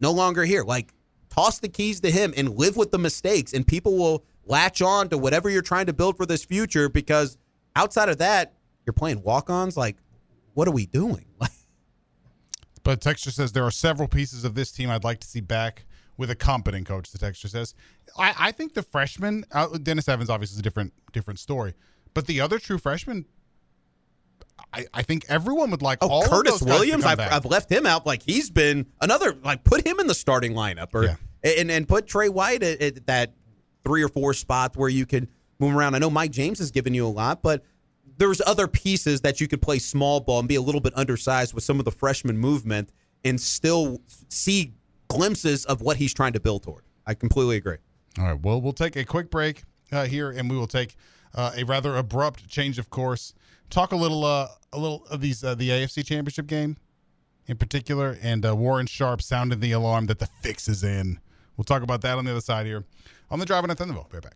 [0.02, 0.64] no longer here.
[0.64, 0.94] Like
[1.30, 5.10] toss the keys to him and live with the mistakes, and people will latch on
[5.10, 6.90] to whatever you're trying to build for this future.
[6.90, 7.38] Because
[7.78, 8.54] outside of that,
[8.86, 9.78] you're playing walk-ons.
[9.78, 9.98] Like,
[10.54, 11.26] what are we doing?
[12.84, 15.86] But Texture says there are several pieces of this team I'd like to see back
[16.16, 17.12] with a competent coach.
[17.12, 17.74] The Texture says,
[18.18, 21.74] I, I think the freshman uh, Dennis Evans obviously is a different different story,
[22.14, 23.26] but the other true freshman,
[24.74, 27.20] I, I think everyone would like Oh, all of Curtis those guys to Williams, I've.
[27.20, 28.06] I've left him out.
[28.06, 29.34] Like he's been another.
[29.44, 31.16] Like put him in the starting lineup, or Yeah.
[31.44, 33.34] and and put Tre White at, at that
[33.84, 35.28] three or four spot where you can
[35.60, 35.96] move around.
[35.96, 37.64] I know Mike James has given you a lot, but
[38.18, 41.54] there's other pieces that you could play small ball and be a little bit undersized
[41.54, 42.92] with some of the freshman movement
[43.24, 44.74] and still see
[45.08, 46.84] glimpses of what he's trying to build toward.
[47.06, 47.78] I completely agree.
[48.20, 48.40] All right.
[48.40, 50.96] Well, we'll take a quick break uh, here, and we will take
[51.36, 53.34] uh, a rather abrupt change of course.
[53.70, 56.78] Talk a little, uh, a little of these uh, the AFC Championship game
[57.48, 61.20] in particular, and uh, Warren Sharp sounded the alarm that the fix is in.
[61.56, 62.86] We'll talk about that on the other side here
[63.30, 64.10] on the Driving at Thunderville.
[64.10, 64.36] Be right back.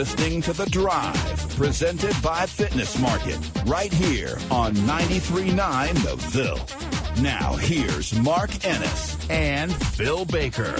[0.00, 7.22] Listening to The Drive, presented by Fitness Market, right here on 93.9 The Ville.
[7.22, 10.74] Now, here's Mark Ennis and Phil Baker.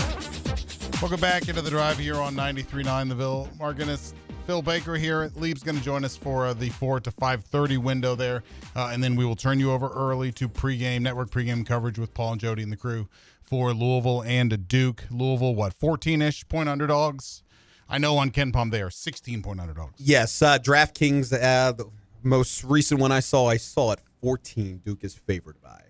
[1.02, 3.50] Welcome back into the drive here on 93.9 The Ville.
[3.59, 4.14] Mark Ennis,
[4.46, 5.30] Phil Baker here.
[5.37, 8.42] Leib's going to join us for uh, the 4 to 5.30 window there.
[8.74, 12.14] Uh, and then we will turn you over early to pregame, network pregame coverage with
[12.14, 13.06] Paul and Jody and the crew
[13.44, 15.04] for Louisville and Duke.
[15.11, 17.42] Louisville, what, 14-ish point underdogs?
[17.90, 19.94] I know on KenPom they are 16 point underdogs.
[19.98, 21.90] Yes, uh, DraftKings, uh, the
[22.22, 24.83] most recent one I saw, I saw at 14.
[24.85, 25.83] Duke is favored by.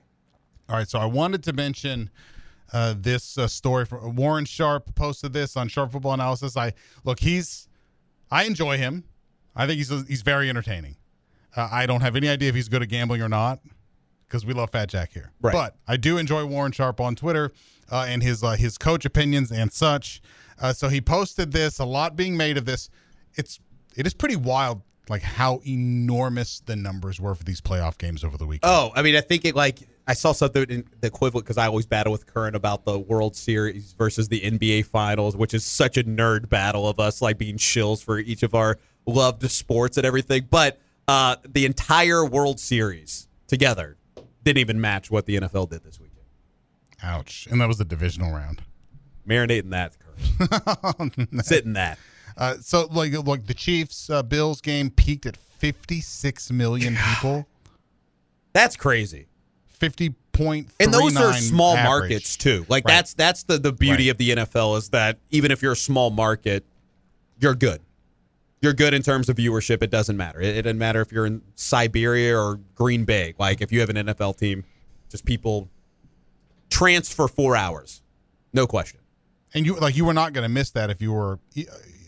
[0.68, 2.10] All right, so I wanted to mention
[2.72, 6.56] uh, this uh, story from Warren Sharp posted this on Sharp Football Analysis.
[6.56, 6.72] I
[7.04, 7.68] look, he's
[8.30, 9.04] I enjoy him.
[9.54, 10.96] I think he's he's very entertaining.
[11.54, 13.60] Uh, I don't have any idea if he's good at gambling or not
[14.26, 15.32] because we love Fat Jack here.
[15.40, 15.52] Right.
[15.52, 17.50] But I do enjoy Warren Sharp on Twitter
[17.90, 20.22] uh, and his uh, his coach opinions and such.
[20.60, 21.78] Uh, so he posted this.
[21.78, 22.90] A lot being made of this.
[23.34, 23.58] It's
[23.96, 24.82] it is pretty wild.
[25.08, 28.70] like how enormous the numbers were for these playoff games over the weekend.
[28.70, 31.66] Oh, I mean, I think it like I saw something in the equivalent because I
[31.66, 35.96] always battle with Curran about the World Series versus the NBA Finals, which is such
[35.96, 40.06] a nerd battle of us like being shills for each of our loved sports and
[40.06, 40.46] everything.
[40.50, 43.96] But uh, the entire World Series together
[44.44, 46.26] didn't even match what the NFL did this weekend.
[47.02, 47.48] Ouch!
[47.50, 48.62] And that was the divisional round.
[49.28, 49.96] Marinating that,
[50.38, 51.42] Curran.
[51.42, 51.98] Sitting that.
[52.36, 57.46] Uh, so like like the Chiefs uh, Bills game peaked at 56 million people.
[58.52, 59.26] That's crazy.
[59.80, 61.88] 50.39 And those are small average.
[62.10, 62.64] markets too.
[62.68, 62.94] Like Right.
[62.94, 64.10] that's that's the the beauty Right.
[64.10, 66.64] of the NFL is that even if you're a small market,
[67.38, 67.80] you're good.
[68.62, 69.82] You're good in terms of viewership.
[69.82, 70.40] It doesn't matter.
[70.40, 73.34] It, it doesn't matter if you're in Siberia or Green Bay.
[73.38, 74.64] Like if you have an NFL team,
[75.10, 75.68] just people
[76.68, 78.02] transfer four hours,
[78.52, 78.99] no question.
[79.54, 81.38] And you like you were not going to miss that if you were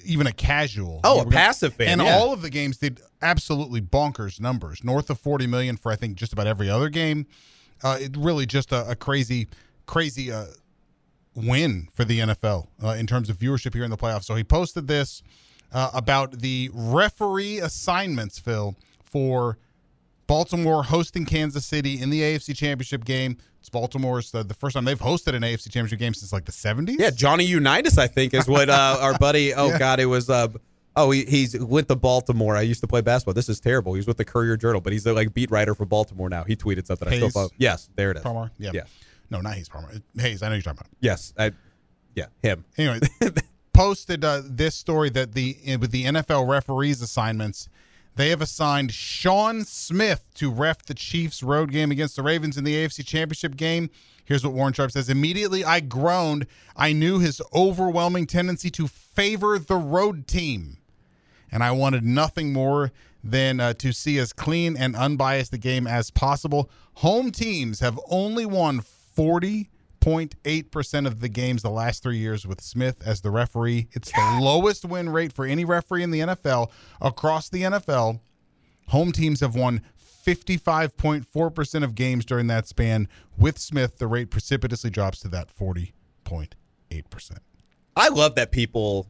[0.04, 1.00] even a casual.
[1.04, 2.16] Oh, You a passive fan, And yeah.
[2.16, 6.16] all of the games did absolutely bonkers numbers, north of 40 million for I think
[6.16, 7.26] just about every other game.
[7.82, 9.48] Uh, it really just a, a crazy,
[9.86, 10.46] crazy uh,
[11.34, 14.24] win for the NFL uh, in terms of viewership here in the playoffs.
[14.24, 15.22] So he posted this
[15.72, 19.58] uh, about the referee assignments, Phil, for
[20.26, 23.36] Baltimore hosting Kansas City in the AFC Championship game.
[23.62, 26.50] It's Baltimore's uh, the first time they've hosted an AFC Championship game since like the
[26.50, 26.96] 70s.
[26.98, 29.54] Yeah, Johnny Unitas, I think, is what uh, our buddy.
[29.56, 29.78] Oh Yeah.
[29.78, 30.28] God, it was.
[30.28, 30.48] Uh,
[30.96, 32.56] oh, he, he's went to Baltimore.
[32.56, 33.34] I used to play basketball.
[33.34, 33.94] This is terrible.
[33.94, 36.42] He's with the Courier Journal, but he's the like beat writer for Baltimore now.
[36.42, 37.06] He tweeted something.
[37.06, 37.50] I still Hayes follow.
[37.56, 38.24] Yes, there it is.
[38.24, 38.50] Palmer.
[38.58, 38.72] Yeah.
[38.74, 38.82] Yeah.
[39.30, 39.92] No, not Hayes Palmer.
[40.18, 40.42] Hayes.
[40.42, 40.90] I know you're talking about.
[40.98, 41.52] Yes, I.
[42.16, 42.64] Yeah, him.
[42.76, 42.98] Anyway,
[43.72, 47.68] posted uh, this story that the with the NFL referees assignments,
[48.16, 52.64] they have assigned Sean Smith to ref the Chiefs road game against the Ravens in
[52.64, 53.90] the AFC Championship game.
[54.24, 55.08] Here's what Warren Sharp says.
[55.08, 56.46] Immediately I groaned.
[56.76, 60.78] I knew his overwhelming tendency to favor the road team.
[61.50, 65.86] And I wanted nothing more than uh, to see as clean and unbiased a game
[65.86, 66.70] as possible.
[66.94, 68.80] Home teams have only won
[70.02, 73.88] 40.8% of the games the last three years with Smith as the referee.
[73.92, 76.70] It's the lowest win rate for any referee in the NFL.
[77.00, 78.20] Across the NFL,
[78.88, 79.80] home teams have won
[80.26, 83.08] 55.4% of games during that span.
[83.38, 87.38] With Smith, the rate precipitously drops to that 40.8%.
[87.94, 89.06] I love that people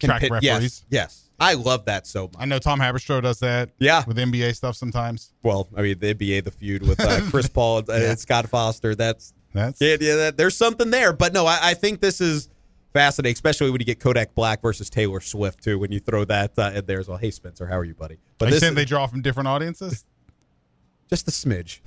[0.00, 0.42] can Track pit- referees.
[0.42, 2.36] Yes, yes, I love that so much.
[2.38, 3.70] I know Tom Haberstroh does that.
[3.78, 4.02] Yeah.
[4.06, 5.32] With NBA stuff sometimes.
[5.42, 8.94] Well, I mean, the NBA, the feud with uh, Chris Paul and, and Scott Foster.
[8.94, 10.16] That's That's yeah, yeah.
[10.16, 12.48] That, there's something there, but no, I, I think this is
[12.92, 15.78] fascinating, especially when you get Kodak Black versus Taylor Swift too.
[15.78, 17.18] When you throw that uh, in there as well.
[17.18, 18.18] Hey, Spencer, how are you, buddy?
[18.38, 20.04] But Are you this saying they draw from different audiences?
[21.10, 21.80] just a smidge.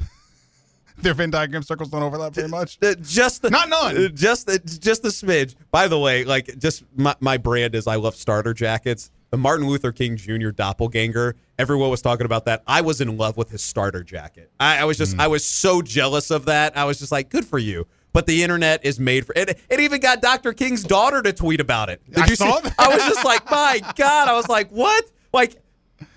[1.02, 2.78] Their Venn diagram circles don't overlap very much.
[3.02, 3.98] Just the, Not none.
[3.98, 5.56] uh, Just the, just a smidge.
[5.72, 9.12] By the way, like just my, my brand is I love starter jackets.
[9.32, 10.50] The Martin Luther King Jr.
[10.50, 11.36] doppelganger.
[11.60, 12.64] Everyone was talking about that.
[12.66, 14.52] I was in love with his starter jacket.
[14.60, 16.76] I, I was just I was so jealous of that.
[16.76, 17.86] I was just like, good for you.
[18.12, 19.60] But the internet is made for it.
[19.70, 20.52] It even got Dr.
[20.54, 22.02] King's daughter to tweet about it.
[22.10, 22.64] Did I you saw see?
[22.64, 22.74] that.
[22.80, 24.28] I was just like, my God.
[24.28, 25.06] I was like, what?
[25.32, 25.62] Like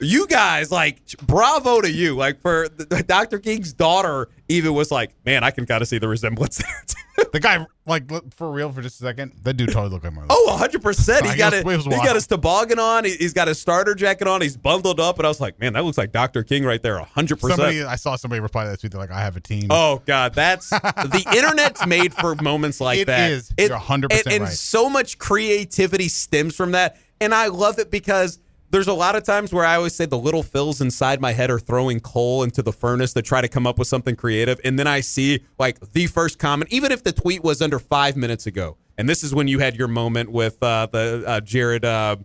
[0.01, 2.17] you guys, like, bravo to you.
[2.17, 3.39] Like, for the, Dr.
[3.39, 6.97] King's daughter, even was like, man, I can kind of see the resemblance there, too.
[7.33, 10.25] The guy, like, for real, for just a second, that dude totally looked like my.
[10.29, 11.31] Oh, 100%.
[11.31, 11.65] He got it it.
[11.67, 13.05] was- it He got his toboggan on.
[13.05, 14.41] He, has got his starter jacket on.
[14.41, 15.19] He's bundled up.
[15.19, 16.43] And I was like, man, that looks like Dr.
[16.43, 17.39] King right there, 100%.
[17.41, 18.93] Somebody, I saw somebody reply to that tweet.
[18.93, 19.69] They're like, I have a team.
[19.71, 23.31] Oh God, that's the internet's made for moments like It that.
[23.31, 23.53] is.
[23.59, 24.53] You're 100% and, and right.
[24.53, 28.39] so much creativity stems from that, and I love it because
[28.73, 31.51] there's a lot of times where I always say the little fills inside my head
[31.51, 34.79] are throwing coal into the furnace to try to come up with something creative, and
[34.79, 38.47] then I see like the first comment, even if the tweet was under five minutes
[38.47, 41.85] ago, and this is when you had your moment with uh, the uh, Jared.
[41.85, 42.17] Uh,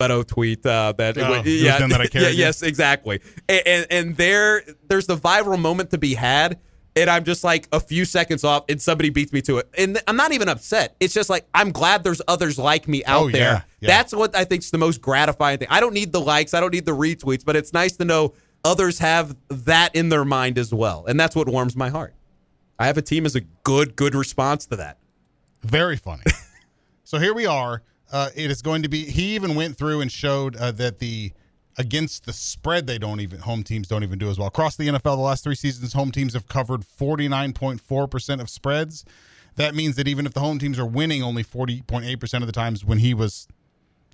[0.00, 1.40] Beto tweet uh, that Oh,
[1.78, 3.20] them that I yeah, yes, exactly.
[3.48, 6.58] And, and and there there's the viral moment to be had,
[6.96, 10.00] and I'm just like a few seconds off, and somebody beats me to it, and
[10.06, 10.96] I'm not even upset.
[11.00, 13.64] It's just like I'm glad there's others like me out Oh, yeah, there.
[13.80, 13.86] yeah.
[13.88, 15.68] That's what I think is the most gratifying thing.
[15.70, 18.34] I don't need the likes, I don't need the retweets, but it's nice to know
[18.64, 22.14] others have that in their mind as well, and that's what warms my heart.
[22.78, 24.98] I have a team as a good good response to that.
[25.62, 26.24] Very funny.
[27.04, 27.82] so here we are.
[28.12, 29.04] Uh, it is going to be.
[29.04, 31.32] He even went through and showed uh, that the
[31.76, 34.48] against the spread they don't even home teams don't even do as well.
[34.48, 38.06] Across the NFL, the last three seasons, home teams have covered forty nine point four
[38.06, 39.04] percent of spreads.
[39.56, 42.42] That means that even if the home teams are winning only forty point eight percent
[42.42, 43.48] of the times when he was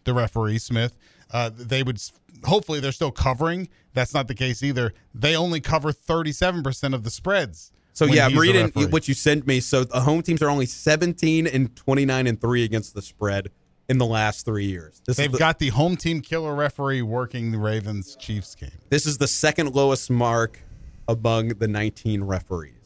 [0.04, 0.96] the referee Smith,
[1.30, 2.00] uh, they would
[2.44, 3.68] hopefully they're still covering.
[3.92, 4.94] That's not the case either.
[5.14, 7.72] They only cover thirty seven percent of the spreads.
[7.92, 9.60] So yeah, I'm reading what you sent me.
[9.60, 13.50] So the home teams are only 17 and 29 and three against the spread
[13.90, 15.02] in the last three years.
[15.04, 18.70] This They've the, got the home team killer referee working the Ravens Chiefs game.
[18.88, 20.60] this is the second lowest mark
[21.08, 22.76] among the 19 referees.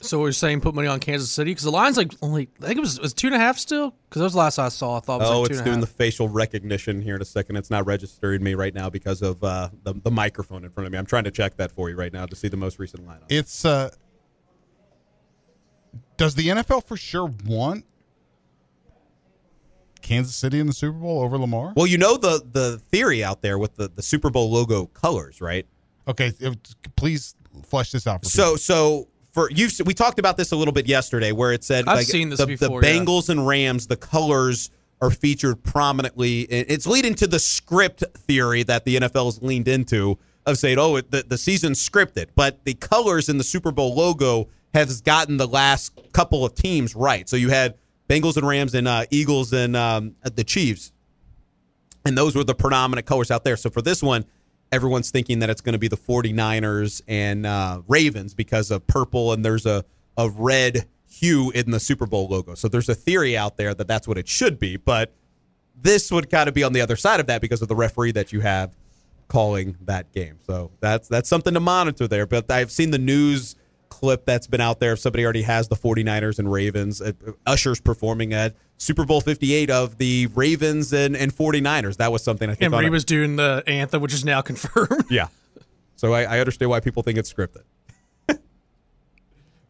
[0.00, 2.78] So we're saying put money on Kansas City because the line's like only I think
[2.78, 4.68] it was, it was two and a half still because that was the last I
[4.70, 4.96] saw.
[4.96, 7.26] I thought it was Oh, like two it's doing the facial recognition here in a
[7.26, 7.56] second.
[7.56, 10.92] It's not registering me right now because of uh, the, the microphone in front of
[10.92, 10.98] me.
[10.98, 13.24] I'm trying to check that for you right now to see the most recent lineup.
[13.28, 13.90] It's uh
[16.16, 17.84] does the NFL for sure want
[20.06, 21.72] Kansas City in the Super Bowl over Lamar?
[21.74, 25.40] Well, you know the the theory out there with the, the Super Bowl logo colors,
[25.40, 25.66] right?
[26.06, 27.34] Okay, it- please
[27.64, 30.86] flesh this out for So so for you we talked about this a little bit
[30.86, 33.00] yesterday where it said I've like seen this the, before, the yeah.
[33.00, 34.70] Bengals and Rams the colors
[35.02, 40.18] are featured prominently it's leading to the script theory that the NFL has leaned into
[40.46, 44.48] of saying oh the the season's scripted but the colors in the Super Bowl logo
[44.72, 47.74] has gotten the last couple of teams right so you had
[48.08, 50.92] Bengals and Rams and uh, Eagles and um, the Chiefs
[52.06, 53.56] and those were the predominant colors out there.
[53.56, 54.24] So for this one,
[54.70, 59.32] everyone's thinking that it's going to be the 49ers and uh, Ravens because of purple
[59.32, 59.84] and there's a,
[60.16, 62.54] a red hue in the Super Bowl logo.
[62.54, 64.76] So there's a theory out there that that's what it should be.
[64.76, 65.12] But
[65.74, 68.12] this would kind of be on the other side of that because of the referee
[68.12, 68.76] that you have
[69.28, 70.38] calling that game.
[70.46, 72.26] So that's that's something to monitor there.
[72.26, 73.56] But I've seen the news
[73.88, 74.92] clip that's been out there.
[74.92, 77.12] If somebody already has the 49ers and Ravens, uh,
[77.46, 81.96] Usher's performing at Super Bowl 58 of the Ravens and, and 49ers.
[81.96, 82.72] That was something I think.
[82.72, 85.06] A- Reba's doing the anthem, which is now confirmed.
[85.10, 85.28] yeah.
[85.96, 87.62] So I, I understand why people think it's scripted.
[88.28, 88.36] uh,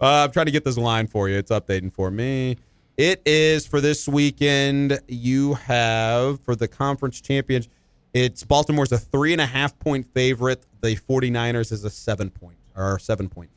[0.01, 1.37] I'm trying to get this line for you.
[1.39, 2.57] It's updating for me.
[2.97, 5.01] It is for this weekend.
[5.07, 7.69] You have for the conference champions.
[8.15, 10.65] It's Baltimore's a three and a half point favorite.
[10.81, 13.51] The 49ers is a seven point or seven point.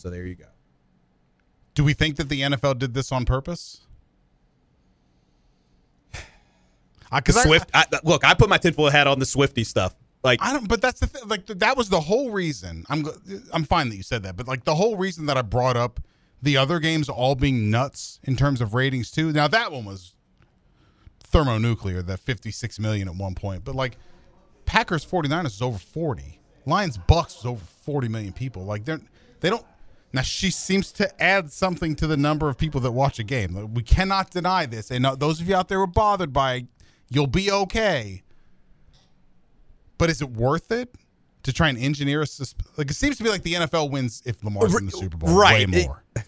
[0.00, 0.46] So there you go.
[1.74, 3.82] Do we think that the NFL did this on purpose?
[7.12, 7.70] I, Swift.
[7.74, 9.94] I, look, I put my tinfoil hat on the Swifty stuff.
[10.22, 10.68] Like I don't.
[10.68, 11.28] But that's the thing.
[11.28, 12.84] Like that was the whole reason.
[12.88, 13.06] I'm.
[13.52, 14.36] I'm fine that you said that.
[14.36, 16.00] But like the whole reason that I brought up
[16.42, 19.32] the other games all being nuts in terms of ratings too.
[19.32, 20.14] Now that one was
[21.24, 22.02] thermonuclear.
[22.02, 23.64] That 56 million at one point.
[23.64, 23.96] But like
[24.66, 26.40] Packers 49ers is over 40.
[26.66, 28.64] Lions Bucks is over 40 million people.
[28.64, 29.00] Like they're
[29.40, 29.64] they don't.
[30.12, 33.72] Now she seems to add something to the number of people that watch a game.
[33.74, 34.90] We cannot deny this.
[34.90, 36.66] And uh, those of you out there who are bothered by,
[37.08, 38.22] you'll be okay.
[39.98, 40.94] But is it worth it
[41.42, 44.22] to try and engineer a susp- like it seems to be like the NFL wins
[44.24, 45.68] if Lamar's in the Super Bowl Right.
[45.68, 46.04] way It- more.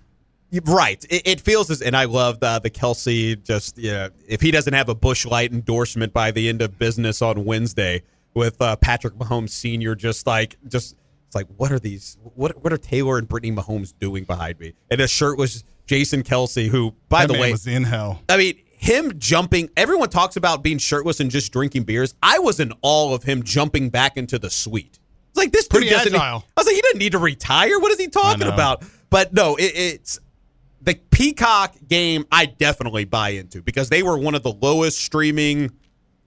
[0.66, 1.02] Right.
[1.08, 3.42] It, it feels as, and I love uh, the Kelce.
[3.42, 7.22] Just yeah, if he doesn't have a Busch Light endorsement by the end of business
[7.22, 8.02] on Wednesday
[8.34, 10.94] with uh, Patrick Mahomes Senior, just like just
[11.32, 12.18] it's like what are these?
[12.34, 14.74] What what are Taylor and Brittany Mahomes doing behind me?
[14.90, 18.20] And his shirt was Jason Kelce, who by That the way was in hell.
[18.28, 22.14] I mean, him jumping, everyone talks about being shirtless and just drinking beers.
[22.22, 24.98] I was in awe of him jumping back into the suite.
[25.30, 26.20] It's like this Pretty agile.
[26.20, 27.78] I was like, he doesn't need to retire.
[27.78, 28.84] What is he talking about?
[29.08, 30.18] But no, it, it's
[30.82, 32.26] the Peacock game.
[32.30, 35.70] I definitely buy into because they were one of the lowest streaming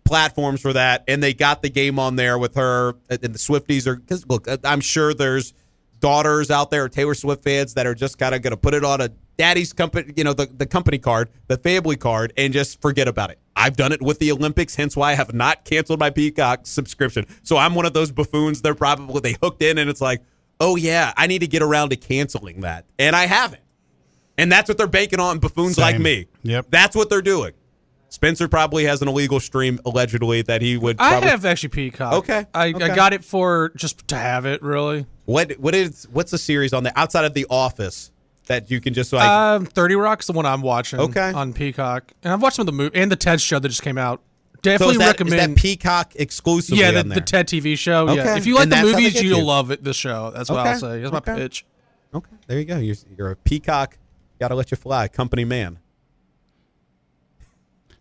[0.05, 3.87] platforms for that, and they got the game on there with her and the Swifties
[3.87, 3.97] are.
[3.97, 5.53] Because look, uh, I'm sure there's
[5.99, 8.83] daughters out there, Taylor Swift fans that are just kind of going to put it
[8.85, 12.81] on a daddy's company, you know, the, the company card, the family card, and just
[12.81, 13.39] forget about it.
[13.55, 17.25] I've done it with the Olympics, hence why I have not canceled my Peacock subscription.
[17.43, 18.61] So I'm one of those buffoons.
[18.61, 20.21] They're probably they hooked in, and it's like,
[20.59, 23.61] oh yeah, I need to get around to canceling that, and I haven't.
[24.37, 26.27] And that's what they're banking on buffoons like me.
[26.43, 26.67] Yep.
[26.69, 27.53] That's what they're doing.
[28.15, 30.95] Spencer probably has an illegal stream allegedly that he would.
[30.99, 32.13] I Probably, have actually Peacock.
[32.13, 32.85] Okay, I, okay.
[32.91, 35.05] I got it for just to have it, really.
[35.25, 38.11] What what is what's the series on there outside of The Office
[38.47, 39.27] that you can just like?
[39.27, 40.99] Um, Thirty Rock's the one I'm watching.
[41.01, 41.33] Okay.
[41.33, 43.81] On Peacock, and I've watched some of the movie and the TED show that just
[43.83, 44.21] came out.
[44.55, 45.57] so Definitely is that, is recommend.
[45.57, 48.05] that Peacock exclusively yeah, the, the TED TV show.
[48.13, 48.37] Yeah, Okay.
[48.37, 49.43] if you like And the that's how they movies, you'll you.
[49.45, 49.83] love it.
[49.83, 50.31] The show.
[50.33, 50.69] That's what Okay.
[50.69, 51.01] I'll say.
[51.01, 51.65] That's my pitch.
[52.13, 52.77] okay, there you go.
[52.77, 53.97] You're, you're a Peacock.
[54.39, 55.79] Got to let you fly, company man.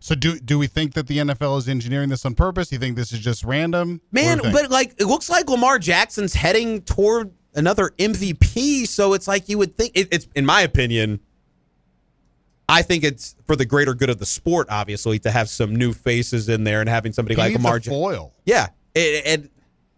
[0.05, 2.69] So do do we think that the NFL is engineering this on purpose?
[2.69, 4.01] Do you think this is just random?
[4.11, 8.87] Man, but like it looks like Lamar Jackson's heading toward another MVP.
[8.87, 11.21] So it's like you would think it, it's in my opinion.
[12.69, 15.91] I think it's for the greater good of the sport, obviously, to have some new
[15.91, 17.79] faces in there and having somebody he like Lamar.
[17.79, 18.31] foil.
[18.45, 19.49] Yeah, and, and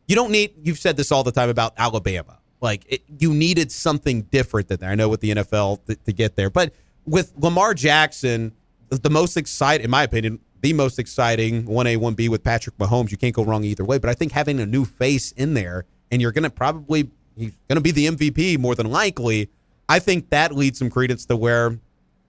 [0.08, 0.54] you don't need.
[0.64, 2.40] You've said this all the time about Alabama.
[2.62, 4.90] Like it, you needed something different than there.
[4.90, 6.72] I know with the NFL to, to get there, but
[7.06, 8.54] with Lamar Jackson,
[8.90, 12.78] the, most exciting, in my opinion, the most exciting one A one B with Patrick
[12.78, 13.12] Mahomes.
[13.12, 13.98] You can't go wrong either way.
[13.98, 17.54] But I think having a new face in there, and you're going to probably he's
[17.68, 19.50] going to be the MVP more than likely.
[19.90, 21.80] I think that leads some credence to where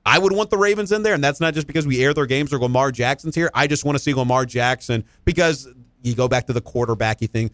[0.06, 2.26] I would want the Ravens in there, and that's not just because we air their
[2.26, 3.50] games or Lamar Jackson's here.
[3.54, 5.68] I just want to see Lamar Jackson because
[6.02, 7.50] you go back to the quarterbacky thing.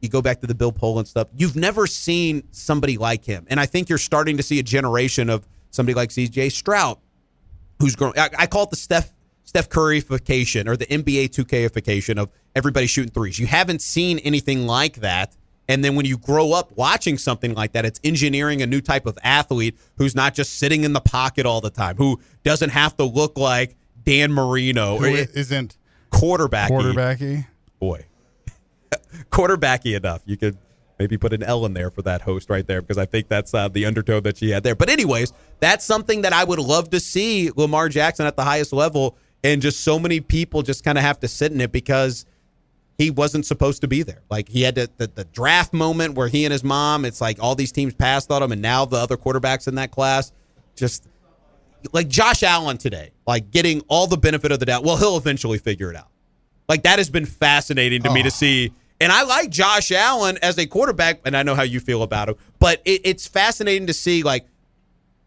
[0.00, 1.28] You go back to the Bill Polian stuff.
[1.36, 5.28] You've never seen somebody like him, and I think you're starting to see a generation
[5.28, 6.50] of somebody like C.J.
[6.50, 6.98] Stroud,
[7.80, 8.18] who's growing.
[8.18, 9.12] I, I call it the Steph
[9.44, 13.38] Steph Curryification or the NBA 2Kification of everybody shooting threes.
[13.38, 15.36] You haven't seen anything like that.
[15.68, 19.06] And then when you grow up watching something like that, it's engineering a new type
[19.06, 22.96] of athlete who's not just sitting in the pocket all the time, who doesn't have
[22.96, 25.76] to look like Dan Marino Who isn't
[26.10, 26.70] quarterback.
[26.70, 27.46] quarterbacky?
[27.78, 28.06] Boy,
[29.30, 30.22] quarterbacky enough.
[30.24, 30.58] You could
[30.98, 33.54] maybe put an L in there for that host right there because I think that's
[33.54, 34.74] uh, the undertow that she had there.
[34.74, 38.72] But anyways, that's something that I would love to see Lamar Jackson at the highest
[38.72, 42.26] level, and just so many people just kind of have to sit in it because
[42.98, 44.20] he wasn't supposed to be there.
[44.28, 47.38] Like he had to, the, the draft moment where he and his mom, it's like
[47.40, 50.32] all these teams passed on him, and now the other quarterbacks in that class
[50.76, 51.06] just
[51.92, 54.84] like Josh Allen today, like getting all the benefit of the doubt.
[54.84, 56.08] Well, he'll eventually figure it out.
[56.68, 58.30] Like that has been fascinating to me to oh.
[58.30, 58.72] see.
[59.00, 62.28] And I like Josh Allen as a quarterback, and I know how you feel about
[62.28, 64.46] him, but it, it's fascinating to see like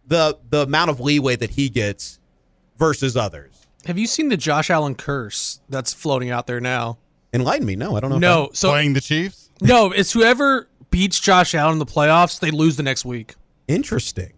[0.07, 2.19] the the amount of leeway that he gets
[2.77, 3.67] versus others.
[3.85, 6.97] Have you seen the Josh Allen curse that's floating out there now?
[7.33, 7.75] Enlighten me.
[7.75, 8.17] No, I don't know.
[8.19, 9.49] No, so Playing the Chiefs?
[9.61, 13.35] no, it's whoever beats Josh Allen in the playoffs, they lose the next week.
[13.67, 14.33] interesting.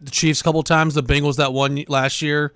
[0.00, 2.52] The Chiefs a couple times, the Bengals that one last year.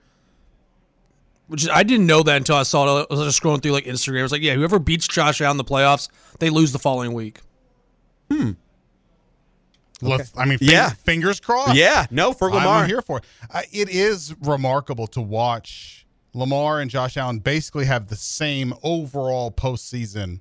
[1.46, 3.06] Which I didn't know that until I saw it.
[3.10, 4.22] I was just scrolling through like Instagram.
[4.24, 6.08] It's like, yeah, whoever beats Josh Allen in the playoffs,
[6.40, 7.40] they lose the following week.
[8.30, 8.52] Hmm.
[10.00, 10.90] Let's, I mean, Yeah.
[10.90, 11.74] fingers, fingers crossed.
[11.76, 12.82] Yeah, no for Lamar.
[12.82, 13.24] I'm here for it.
[13.50, 19.50] Uh, it is remarkable to watch Lamar and Josh Allen basically have the same overall
[19.50, 20.40] postseason,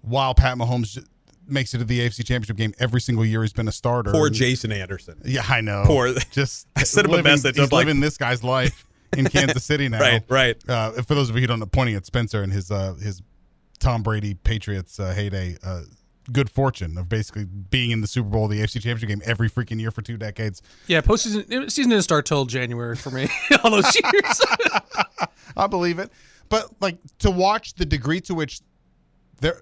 [0.00, 1.04] while Pat Mahomes
[1.48, 4.10] makes it to the AFC Championship game every single year he's been a starter.
[4.12, 5.20] Poor Jason Anderson.
[5.24, 5.84] Yeah, I know.
[5.86, 8.86] Poor- Just I sent him a living, message He's of like- living this guy's life
[9.16, 10.00] in Kansas City now.
[10.00, 10.56] Right, right.
[10.68, 13.22] Uh, for those of you who don't know, pointing at Spencer and his uh, his
[13.78, 15.56] Tom Brady Patriots uh, heyday.
[16.32, 19.80] Good fortune of basically being in the Super Bowl, the AFC Championship game every freaking
[19.80, 20.60] year for two decades.
[20.86, 23.28] Yeah, postseason season didn't start till January for me.
[23.64, 24.40] All those years.
[25.56, 26.10] I believe it.
[26.48, 28.60] But like to watch the degree to which
[29.40, 29.60] there,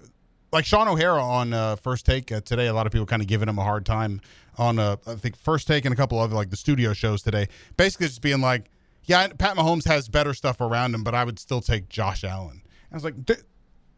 [0.51, 3.27] like Sean O'Hara on uh, First Take uh, today, a lot of people kind of
[3.27, 4.21] giving him a hard time
[4.57, 7.47] on uh, I think First Take and a couple other like the studio shows today.
[7.77, 8.69] Basically, just being like,
[9.03, 12.61] yeah, Pat Mahomes has better stuff around him, but I would still take Josh Allen.
[12.91, 13.35] I was like, "D-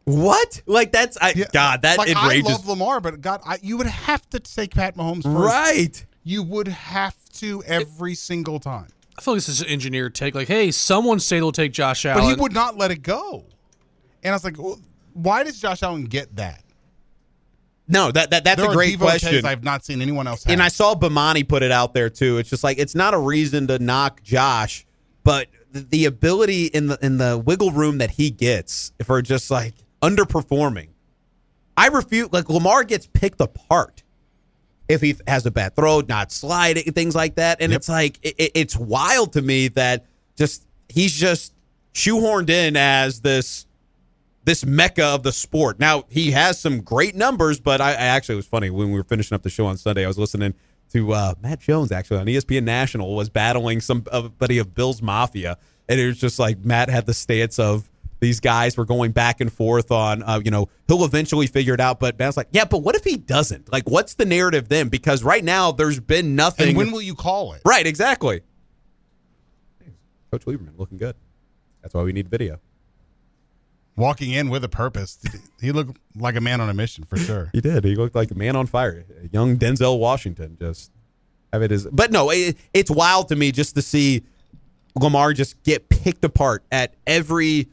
[0.08, 0.62] What?
[0.66, 3.76] Like that's I yeah, God, that like, enrages I love Lamar, but God, I, you
[3.76, 5.36] would have to take Pat Mahomes first.
[5.36, 6.06] Right.
[6.24, 8.88] You would have to every single time.
[9.18, 10.34] I feel like this is an engineered take.
[10.34, 12.24] Like, hey, someone say they'll take Josh Allen.
[12.24, 13.48] But he would not let it go.
[14.24, 14.80] And I was like, well,
[15.12, 16.64] why does Josh Allen get that?
[17.90, 19.46] No, that, that that's there a great devotees question.
[19.46, 20.54] I've not seen anyone else have.
[20.54, 22.38] And I saw Bomani put it out there too.
[22.38, 24.86] It's just like it's not a reason to knock Josh,
[25.26, 29.52] but the, the ability in the in the wiggle room that he gets for just
[29.52, 30.90] like underperforming.
[31.76, 34.04] I refute like Lamar gets picked apart
[34.90, 37.62] if he has a bad throw, not sliding, things like that.
[37.62, 37.78] And Yep.
[37.78, 40.06] it's like it, it- it's wild to me that
[40.38, 41.54] just he's just
[41.94, 43.66] shoehorned in as this
[44.46, 45.78] this mecca of the sport.
[45.78, 48.94] Now he has some great numbers, but I, I actually it was funny when we
[48.98, 50.06] were finishing up the show on Sunday.
[50.06, 50.54] I was listening
[50.94, 55.58] to uh, Matt Jones actually on ESPN National was battling somebody of Bill's Mafia,
[55.90, 57.90] and it was just like Matt had the stance of
[58.20, 61.80] these guys were going back and forth on, uh, you know, he'll eventually figure it
[61.80, 62.00] out.
[62.00, 63.72] But Matt's like, yeah, but what if he doesn't?
[63.72, 64.90] Like, what's the narrative then?
[64.90, 66.70] Because right now there's been nothing.
[66.70, 67.62] and when will you call it?
[67.66, 68.42] right, exactly.
[70.32, 71.16] Coach Lieberman looking good.
[71.82, 72.60] That's why we need video.
[73.96, 75.20] Walking in with a purpose.
[75.60, 77.50] He looked like a man on a mission for sure.
[77.54, 77.84] He did.
[77.84, 79.06] He looked like a man on fire.
[79.32, 80.58] Young Denzel Washington.
[80.60, 80.92] Just
[81.52, 81.88] have it as.
[81.92, 84.24] But no, it, it's wild to me just to see
[84.96, 87.70] Lamar just get picked apart at every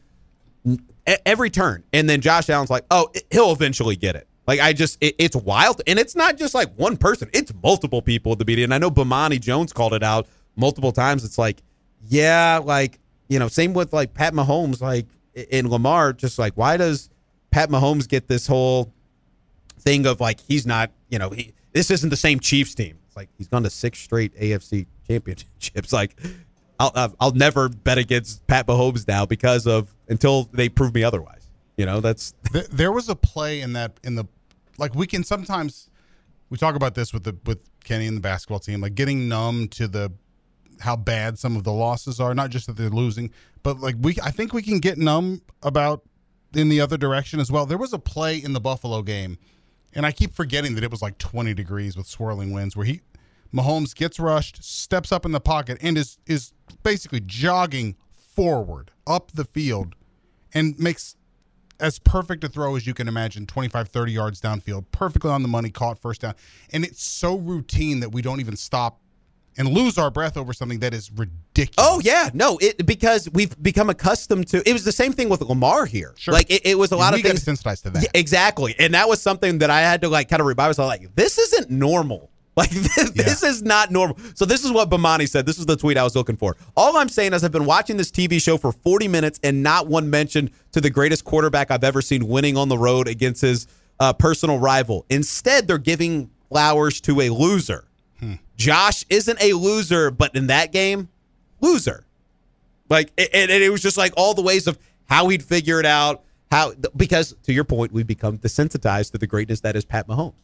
[1.07, 4.99] every turn, and then Josh Allen's like, "Oh, he'll eventually get it." Like I just,
[5.01, 8.45] it, it's wild, and it's not just like one person; it's multiple people at the
[8.45, 8.65] media.
[8.65, 10.27] And I know Bomani Jones called it out
[10.57, 11.25] multiple times.
[11.25, 11.63] It's like,
[12.09, 12.99] yeah, like
[13.29, 17.11] you know, same with like Pat Mahomes, like in Lamar, just like why does
[17.51, 18.93] Pat Mahomes get this whole
[19.79, 22.99] thing of like he's not, you know, he this isn't the same Chiefs team.
[23.07, 25.93] It's like he's gone to six straight AFC championships.
[25.93, 26.17] Like
[26.79, 31.49] I'll I'll- never bet against Pat Mahomes now because of until they prove me otherwise.
[31.77, 32.35] You know, that's
[32.71, 34.25] there was a play in that in the
[34.79, 35.89] like we can sometimes
[36.51, 39.69] we talk about this with the with Kenny and the basketball team, like getting numb
[39.69, 40.13] to the
[40.81, 42.35] how bad some of the losses are.
[42.35, 43.31] Not just that they're losing,
[43.63, 46.03] but like we I think we can get numb about
[46.55, 47.67] in the other direction as well.
[47.67, 49.39] There was a play in the Buffalo game,
[49.95, 53.01] and I keep forgetting that it was like 20 degrees with swirling winds where he
[53.55, 56.53] Mahomes gets rushed, steps up in the pocket, and is is
[56.83, 57.97] basically jogging
[58.35, 59.95] forward up the field
[60.53, 61.17] and makes
[61.79, 65.49] as perfect a throw as you can imagine 25 30 yards downfield perfectly on the
[65.49, 66.35] money caught first down
[66.73, 69.01] and it's so routine that we don't even stop
[69.57, 73.61] and lose our breath over something that is ridiculous Oh yeah, no, it because we've
[73.63, 74.69] become accustomed to.
[74.69, 76.13] It was the same thing with Lamar here.
[76.17, 76.35] Sure.
[76.35, 77.45] Like it, it was a lot we of things.
[77.45, 80.41] desensitized to that Yeah, exactly, and that was something that I had to like kind
[80.41, 80.89] of remind myself.
[80.89, 82.31] Like this isn't normal.
[82.57, 84.17] Like this, this is not normal.
[84.37, 85.45] So this is what Bomani said.
[85.45, 86.57] This is the tweet I was looking for.
[86.77, 89.89] All I'm saying is I've been watching this TV show for 40 minutes and not
[89.89, 93.67] one mention to the greatest quarterback I've ever seen winning on the road against his
[93.99, 95.05] uh, personal rival.
[95.11, 97.87] Instead, they're giving flowers to a loser.
[98.57, 101.09] Josh isn't a loser, but in that game,
[101.61, 102.05] loser.
[102.89, 105.87] Like, and, and it was just like all the ways of how he'd figure it
[105.87, 106.23] out.
[106.53, 110.35] How because to your point, we've become desensitized to the greatness that is Pat Mahomes.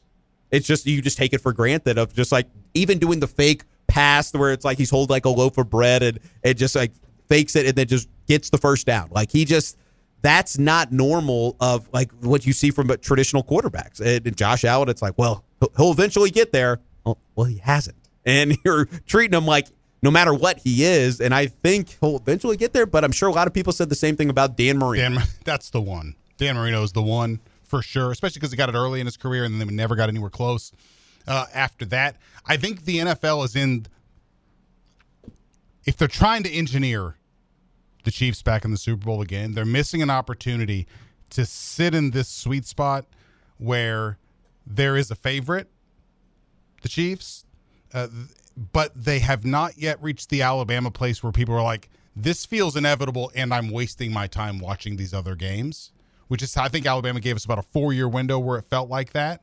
[0.51, 3.65] It's just you just take it for granted of just like even doing the fake
[3.87, 6.93] pass where it's like he's holding like a loaf of bread and it just like
[7.29, 9.09] fakes it and then just gets the first down.
[9.11, 9.77] Like he just
[10.23, 14.01] that's not normal of like what you see from traditional quarterbacks.
[14.01, 16.81] And, Josh Allen, it's like, well, he'll, he'll eventually get there.
[17.05, 17.97] Well, well, he hasn't,
[18.27, 19.67] and you're treating him like
[20.03, 21.21] no matter what he is.
[21.21, 22.87] And I think he'll eventually get there.
[22.87, 25.19] But I'm sure a lot of people said the same thing about Dan Marino.
[25.19, 26.15] Dan, that's the one.
[26.37, 27.41] Dan Marino is the one
[27.71, 29.95] for sure, especially because he got it early in his career and then we never
[29.95, 30.73] got anywhere close
[31.29, 32.17] uh, after that.
[32.45, 33.87] I think the NFL is in.
[35.87, 37.15] If they're trying to engineer
[38.05, 40.89] the Chiefs back in the Super Bowl again, they're missing an opportunity
[41.31, 43.07] to sit in this sweet spot
[43.57, 44.19] where
[44.67, 45.69] there is a favorite,
[46.83, 47.47] the Chiefs,
[47.95, 48.09] uh,
[48.73, 52.77] but they have not yet reached the Alabama place where people are like, this feels
[52.77, 55.93] inevitable and I'm wasting my time watching these other games,
[56.31, 58.89] which is, I think Alabama gave us about a four year window where it felt
[58.89, 59.43] like that.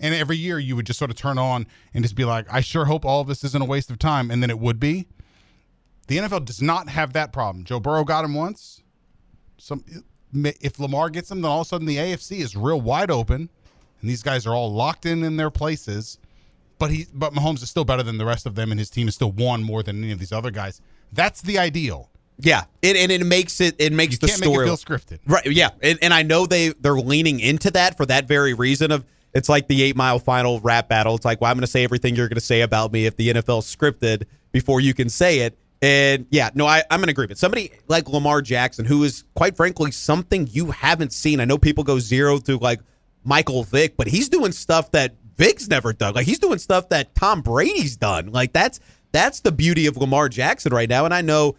[0.00, 2.60] And every year you would just sort of turn on and just be like, I
[2.60, 4.32] sure hope all of this isn't a waste of time.
[4.32, 5.06] And then it would be.
[6.08, 7.64] The NFL does not have that problem.
[7.64, 8.82] Joe Burrow got him once.
[9.58, 9.84] Some
[10.34, 13.48] if Lamar gets him, then all of a sudden the AFC is real wide open,
[14.00, 16.18] and these guys are all locked in in their places.
[16.80, 19.06] But he, but Mahomes is still better than the rest of them, and his team
[19.06, 20.80] is still won more than any of these other guys.
[21.12, 22.10] That's the ideal.
[22.38, 25.20] Yeah, it, and it makes it it makes You the make story feel scripted.
[25.26, 25.46] Right.
[25.46, 29.04] Yeah, and, and I know they they're leaning into that for that very reason of
[29.34, 31.14] it's like the eight mile final rap battle.
[31.14, 33.16] It's like, well, I'm going to say everything you're going to say about me if
[33.16, 35.58] the NFL scripted before you can say it.
[35.82, 37.38] And yeah, no, I, I'm in agreement.
[37.38, 41.40] Somebody like Lamar Jackson, who is quite frankly something you haven't seen.
[41.40, 42.80] I know people go zero to like
[43.24, 46.14] Michael Vick, but he's doing stuff that Vick's never done.
[46.14, 48.30] Like he's doing stuff that Tom Brady's done.
[48.32, 48.80] Like that's
[49.12, 51.04] that's the beauty of Lamar Jackson right now.
[51.04, 51.56] And I know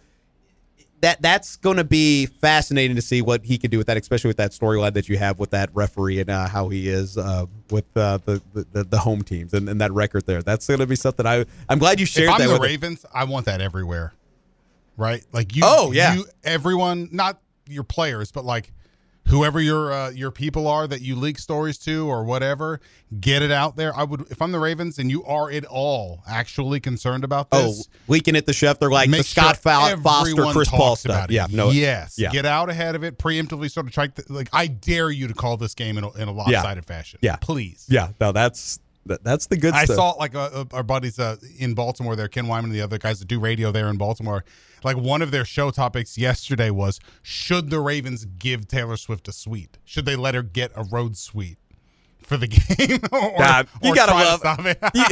[1.00, 4.28] that that's going to be fascinating to see what he can do with that, especially
[4.28, 7.46] with that storyline that you have with that referee and uh, how he is uh,
[7.70, 8.42] with uh, the,
[8.72, 10.42] the the home teams and, and that record there.
[10.42, 12.60] That's going to be something I I'm glad you shared if I'm that the.
[12.60, 14.14] Ravens, I want that everywhere.
[14.96, 15.22] Right?
[15.32, 16.14] Like you Oh, yeah.
[16.14, 18.72] you, everyone, not your players, but like
[19.26, 22.80] whoever your uh, your people are that you leak stories to or whatever,
[23.20, 23.96] get it out there.
[23.96, 27.60] I would if I'm the Ravens and you are at all actually concerned about this.
[27.60, 27.88] Oh, this.
[28.08, 28.78] leaking it the chef.
[28.78, 31.30] They're like the Scott sure Foster, Chris Paul stuff.
[31.30, 34.06] Yeah, no, yes, yeah, get out ahead of it, preemptively sort of try.
[34.08, 37.18] To, like, I dare you to call this game in a, in a lopsided fashion.
[37.22, 37.36] Yeah.
[37.36, 37.86] please.
[37.88, 38.10] yeah.
[38.20, 39.96] No, that's that's the good I stuff.
[39.96, 43.20] saw like uh, our buddies uh, in Baltimore there, Ken Weinman and the other guys
[43.20, 44.44] that do radio there in Baltimore.
[44.84, 49.32] Like one of their show topics yesterday was: Should the Ravens give Taylor Swift a
[49.32, 49.78] suite?
[49.84, 51.58] Should they let her get a road suite
[52.26, 52.46] for the
[52.78, 53.00] game?
[53.12, 54.78] or, God, you or gotta try to love stop it?
[54.94, 55.04] you,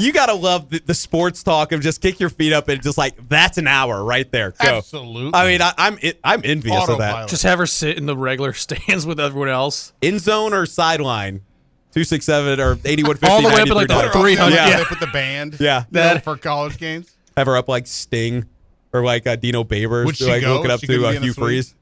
[0.06, 2.98] you gotta love the, the sports talk of just kick your feet up and just
[2.98, 4.52] like that's an hour right there.
[4.52, 4.78] Go.
[4.78, 5.30] Absolutely.
[5.34, 7.28] I mean, I, I'm I'm envious of that.
[7.28, 9.92] Just have her sit in the regular stands with everyone else.
[10.00, 11.42] In zone or sideline,
[11.92, 13.28] two six seven or eighty one fifty.
[13.28, 14.54] All the way up to, like, the 300.
[14.54, 14.68] Yeah.
[14.68, 14.84] Yeah.
[14.90, 15.58] with the band.
[15.60, 15.84] Yeah.
[15.90, 17.14] You know, for college games.
[17.36, 18.46] Have her up like Sting
[18.92, 20.04] or like uh, Dino Babers.
[20.06, 20.54] Would she like go?
[20.56, 21.44] looking up She to couldn't uh, in the Hugh suite?
[21.44, 21.74] Freeze.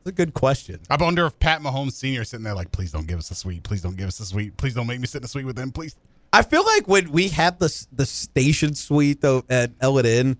[0.00, 0.80] It's a good question.
[0.88, 3.34] I wonder if Pat Mahomes Senior is sitting there like, please don't give us a
[3.34, 3.62] suite.
[3.62, 4.56] Please don't give us a suite.
[4.56, 5.70] Please don't make me sit in a suite with them.
[5.72, 5.96] Please.
[6.32, 10.36] I feel like when we had the the station suite though at L&N,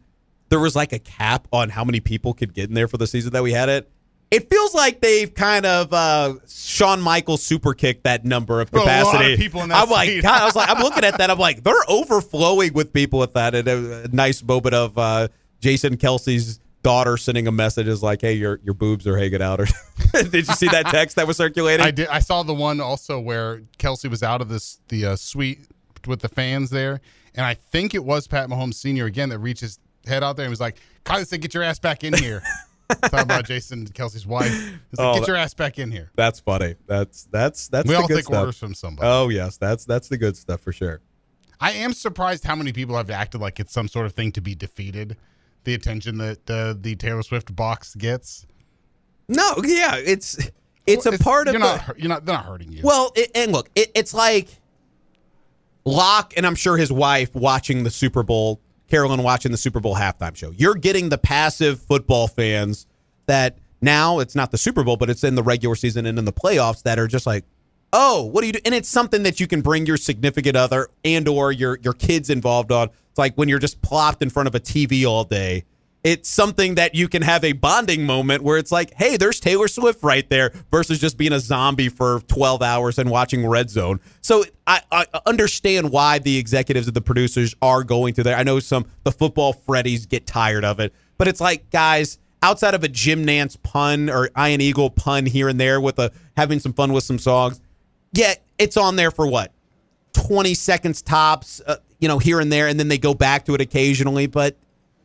[0.50, 3.06] there was like a cap on how many people could get in there for the
[3.06, 3.90] season that we had it.
[4.30, 8.76] It feels like they've kind of uh, Shawn Michaels super kicked that number of A
[8.76, 9.36] lot of capacity.
[9.38, 10.22] people in that I'm like, suite.
[10.22, 11.30] God, I was like, I'm looking at that.
[11.30, 13.54] I'm like, they're overflowing with people with that.
[13.54, 15.28] And a, a nice moment of uh,
[15.60, 19.60] Jason Kelce's daughter sending a message is like, "Hey, your your boobs are hanging out."
[19.60, 19.66] Or
[20.12, 21.84] did you see that text that was circulating?
[21.84, 22.08] I did.
[22.08, 25.60] I saw the one also where Kelce was out of this the uh, suite
[26.06, 27.00] with the fans there,
[27.34, 30.44] and I think it was Pat Mahomes Senior again that reached his head out there
[30.44, 32.42] and was like, "Kylie said, get your ass back in here."
[33.02, 34.50] Talking about Jason Kelce's wife.
[34.50, 36.10] He's like, Oh, get your ass back in here.
[36.16, 36.74] That's funny.
[36.86, 38.38] That's that's that's we all take stuff.
[38.38, 39.06] orders from somebody.
[39.06, 41.02] Oh yes, that's that's the good stuff for sure.
[41.60, 44.40] I am surprised how many people have acted like it's some sort of thing to
[44.40, 45.18] be defeated.
[45.68, 48.46] The attention that uh, the Taylor Swift box gets.
[49.28, 50.38] No, yeah, it's
[50.86, 51.98] it's a part of you're the, not.
[51.98, 52.24] You're not.
[52.24, 52.80] They're not hurting you.
[52.82, 54.48] Well, it, and look, it, it's like
[55.84, 59.94] Locke and I'm sure his wife watching the Super Bowl, Carolyn watching the Super Bowl
[59.94, 60.52] halftime show.
[60.52, 62.86] You're getting the passive football fans
[63.26, 66.24] that now it's not the Super Bowl, but it's in the regular season and in
[66.24, 67.44] the playoffs that are just like,
[67.92, 68.60] oh, what do you do?
[68.64, 72.30] And it's something that you can bring your significant other and or your your kids
[72.30, 72.88] involved on.
[73.10, 75.64] It's like when you're just plopped in front of a TV all day.
[76.04, 79.66] It's something that you can have a bonding moment where it's like, hey, there's Taylor
[79.66, 83.98] Swift right there versus just being a zombie for 12 hours and watching Red Zone.
[84.20, 88.36] So I, I understand why the executives and the producers are going to there.
[88.36, 92.74] I know some, the football Freddies get tired of it, but it's like, guys, outside
[92.74, 96.60] of a Jim Nantz pun or Ian Eagle pun here and there with a having
[96.60, 97.60] some fun with some songs,
[98.12, 99.52] yeah, it's on there for what?
[100.14, 103.54] 20 seconds tops, uh, you know, here and there, and then they go back to
[103.54, 104.26] it occasionally.
[104.26, 104.56] But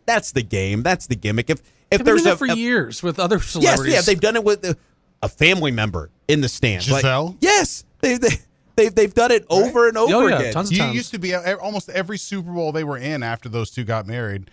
[0.05, 0.83] that's the game.
[0.83, 1.49] That's the gimmick.
[1.49, 3.93] If if They've been there's doing a, for a- years with other celebrities, yes, celebrities.
[3.93, 4.75] yeah, they've done it with a,
[5.21, 6.89] a family member in the stands.
[6.89, 7.05] Like,
[7.41, 8.29] yes, they, they
[8.75, 10.53] they've they've done it over and over Oh, yeah, again.
[10.53, 10.95] tons of you times.
[10.95, 14.07] used to be uh, almost every Super Bowl they were in after those two got
[14.07, 14.49] married.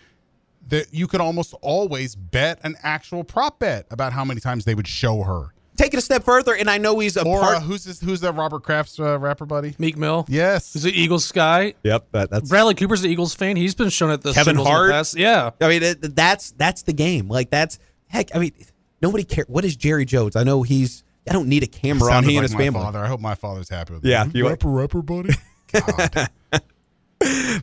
[0.69, 4.75] That you could almost always bet an actual prop bet about how many times they
[4.75, 5.55] would show her.
[5.81, 7.57] Take it a step further, and I know he's a Or part.
[7.57, 8.01] uh, who's this?
[8.01, 9.75] Who's that Robert Kraft's uh, rapper buddy?
[9.79, 10.27] Meek Mill.
[10.29, 10.75] Yes.
[10.75, 11.73] He's an Eagles guy.
[11.83, 13.57] yep, that, that's Bradley Cooper's an Eagles fan.
[13.57, 14.91] He's been shown at the Kevin Super Bowls in the Hart?
[14.91, 15.17] past.
[15.17, 15.51] Yeah.
[15.59, 17.29] I mean, it, that's that's the game.
[17.29, 17.79] Like that's
[18.09, 18.35] heck.
[18.37, 18.53] I mean,
[19.01, 19.49] nobody cares.
[19.49, 20.37] What is Jerry Jones?
[20.37, 21.03] I know he's.
[21.29, 22.81] I don't need a camera on Sounded he and his my family.
[22.83, 22.99] father.
[22.99, 24.33] I hope my father's happy with Yeah, me.
[24.35, 25.31] you- rapper, rapper, buddy.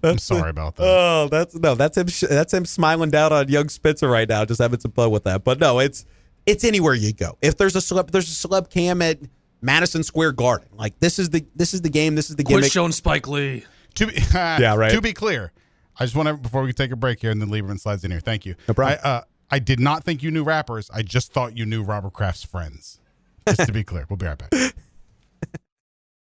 [0.04, 0.84] I'm sorry about that.
[0.86, 2.08] Oh, that's no, that's him.
[2.30, 5.44] That's him smiling down on young Spitzer right now, just having some fun with that.
[5.44, 6.06] But no, it's
[6.48, 7.38] it's anywhere you go.
[7.44, 9.20] If there's a celeb, there's a celeb cam at
[9.62, 10.70] Madison Square Garden.
[10.74, 12.16] Like this is the this is the game.
[12.16, 12.72] This is the Quit gimmick.
[12.72, 13.66] showing Spike Lee.
[13.96, 14.92] To be, Yeah, right.
[14.92, 15.52] To be clear,
[16.00, 18.10] I just want to before we take a break here, and then Lieberman slides in
[18.12, 18.20] here.
[18.20, 18.56] Thank you.
[18.68, 19.00] No problem.
[19.04, 19.22] I, uh,
[19.52, 20.90] I did not think you knew rappers.
[20.94, 23.00] I just thought you knew Robert Kraft's friends.
[23.48, 24.52] Just to be clear, we'll be right back.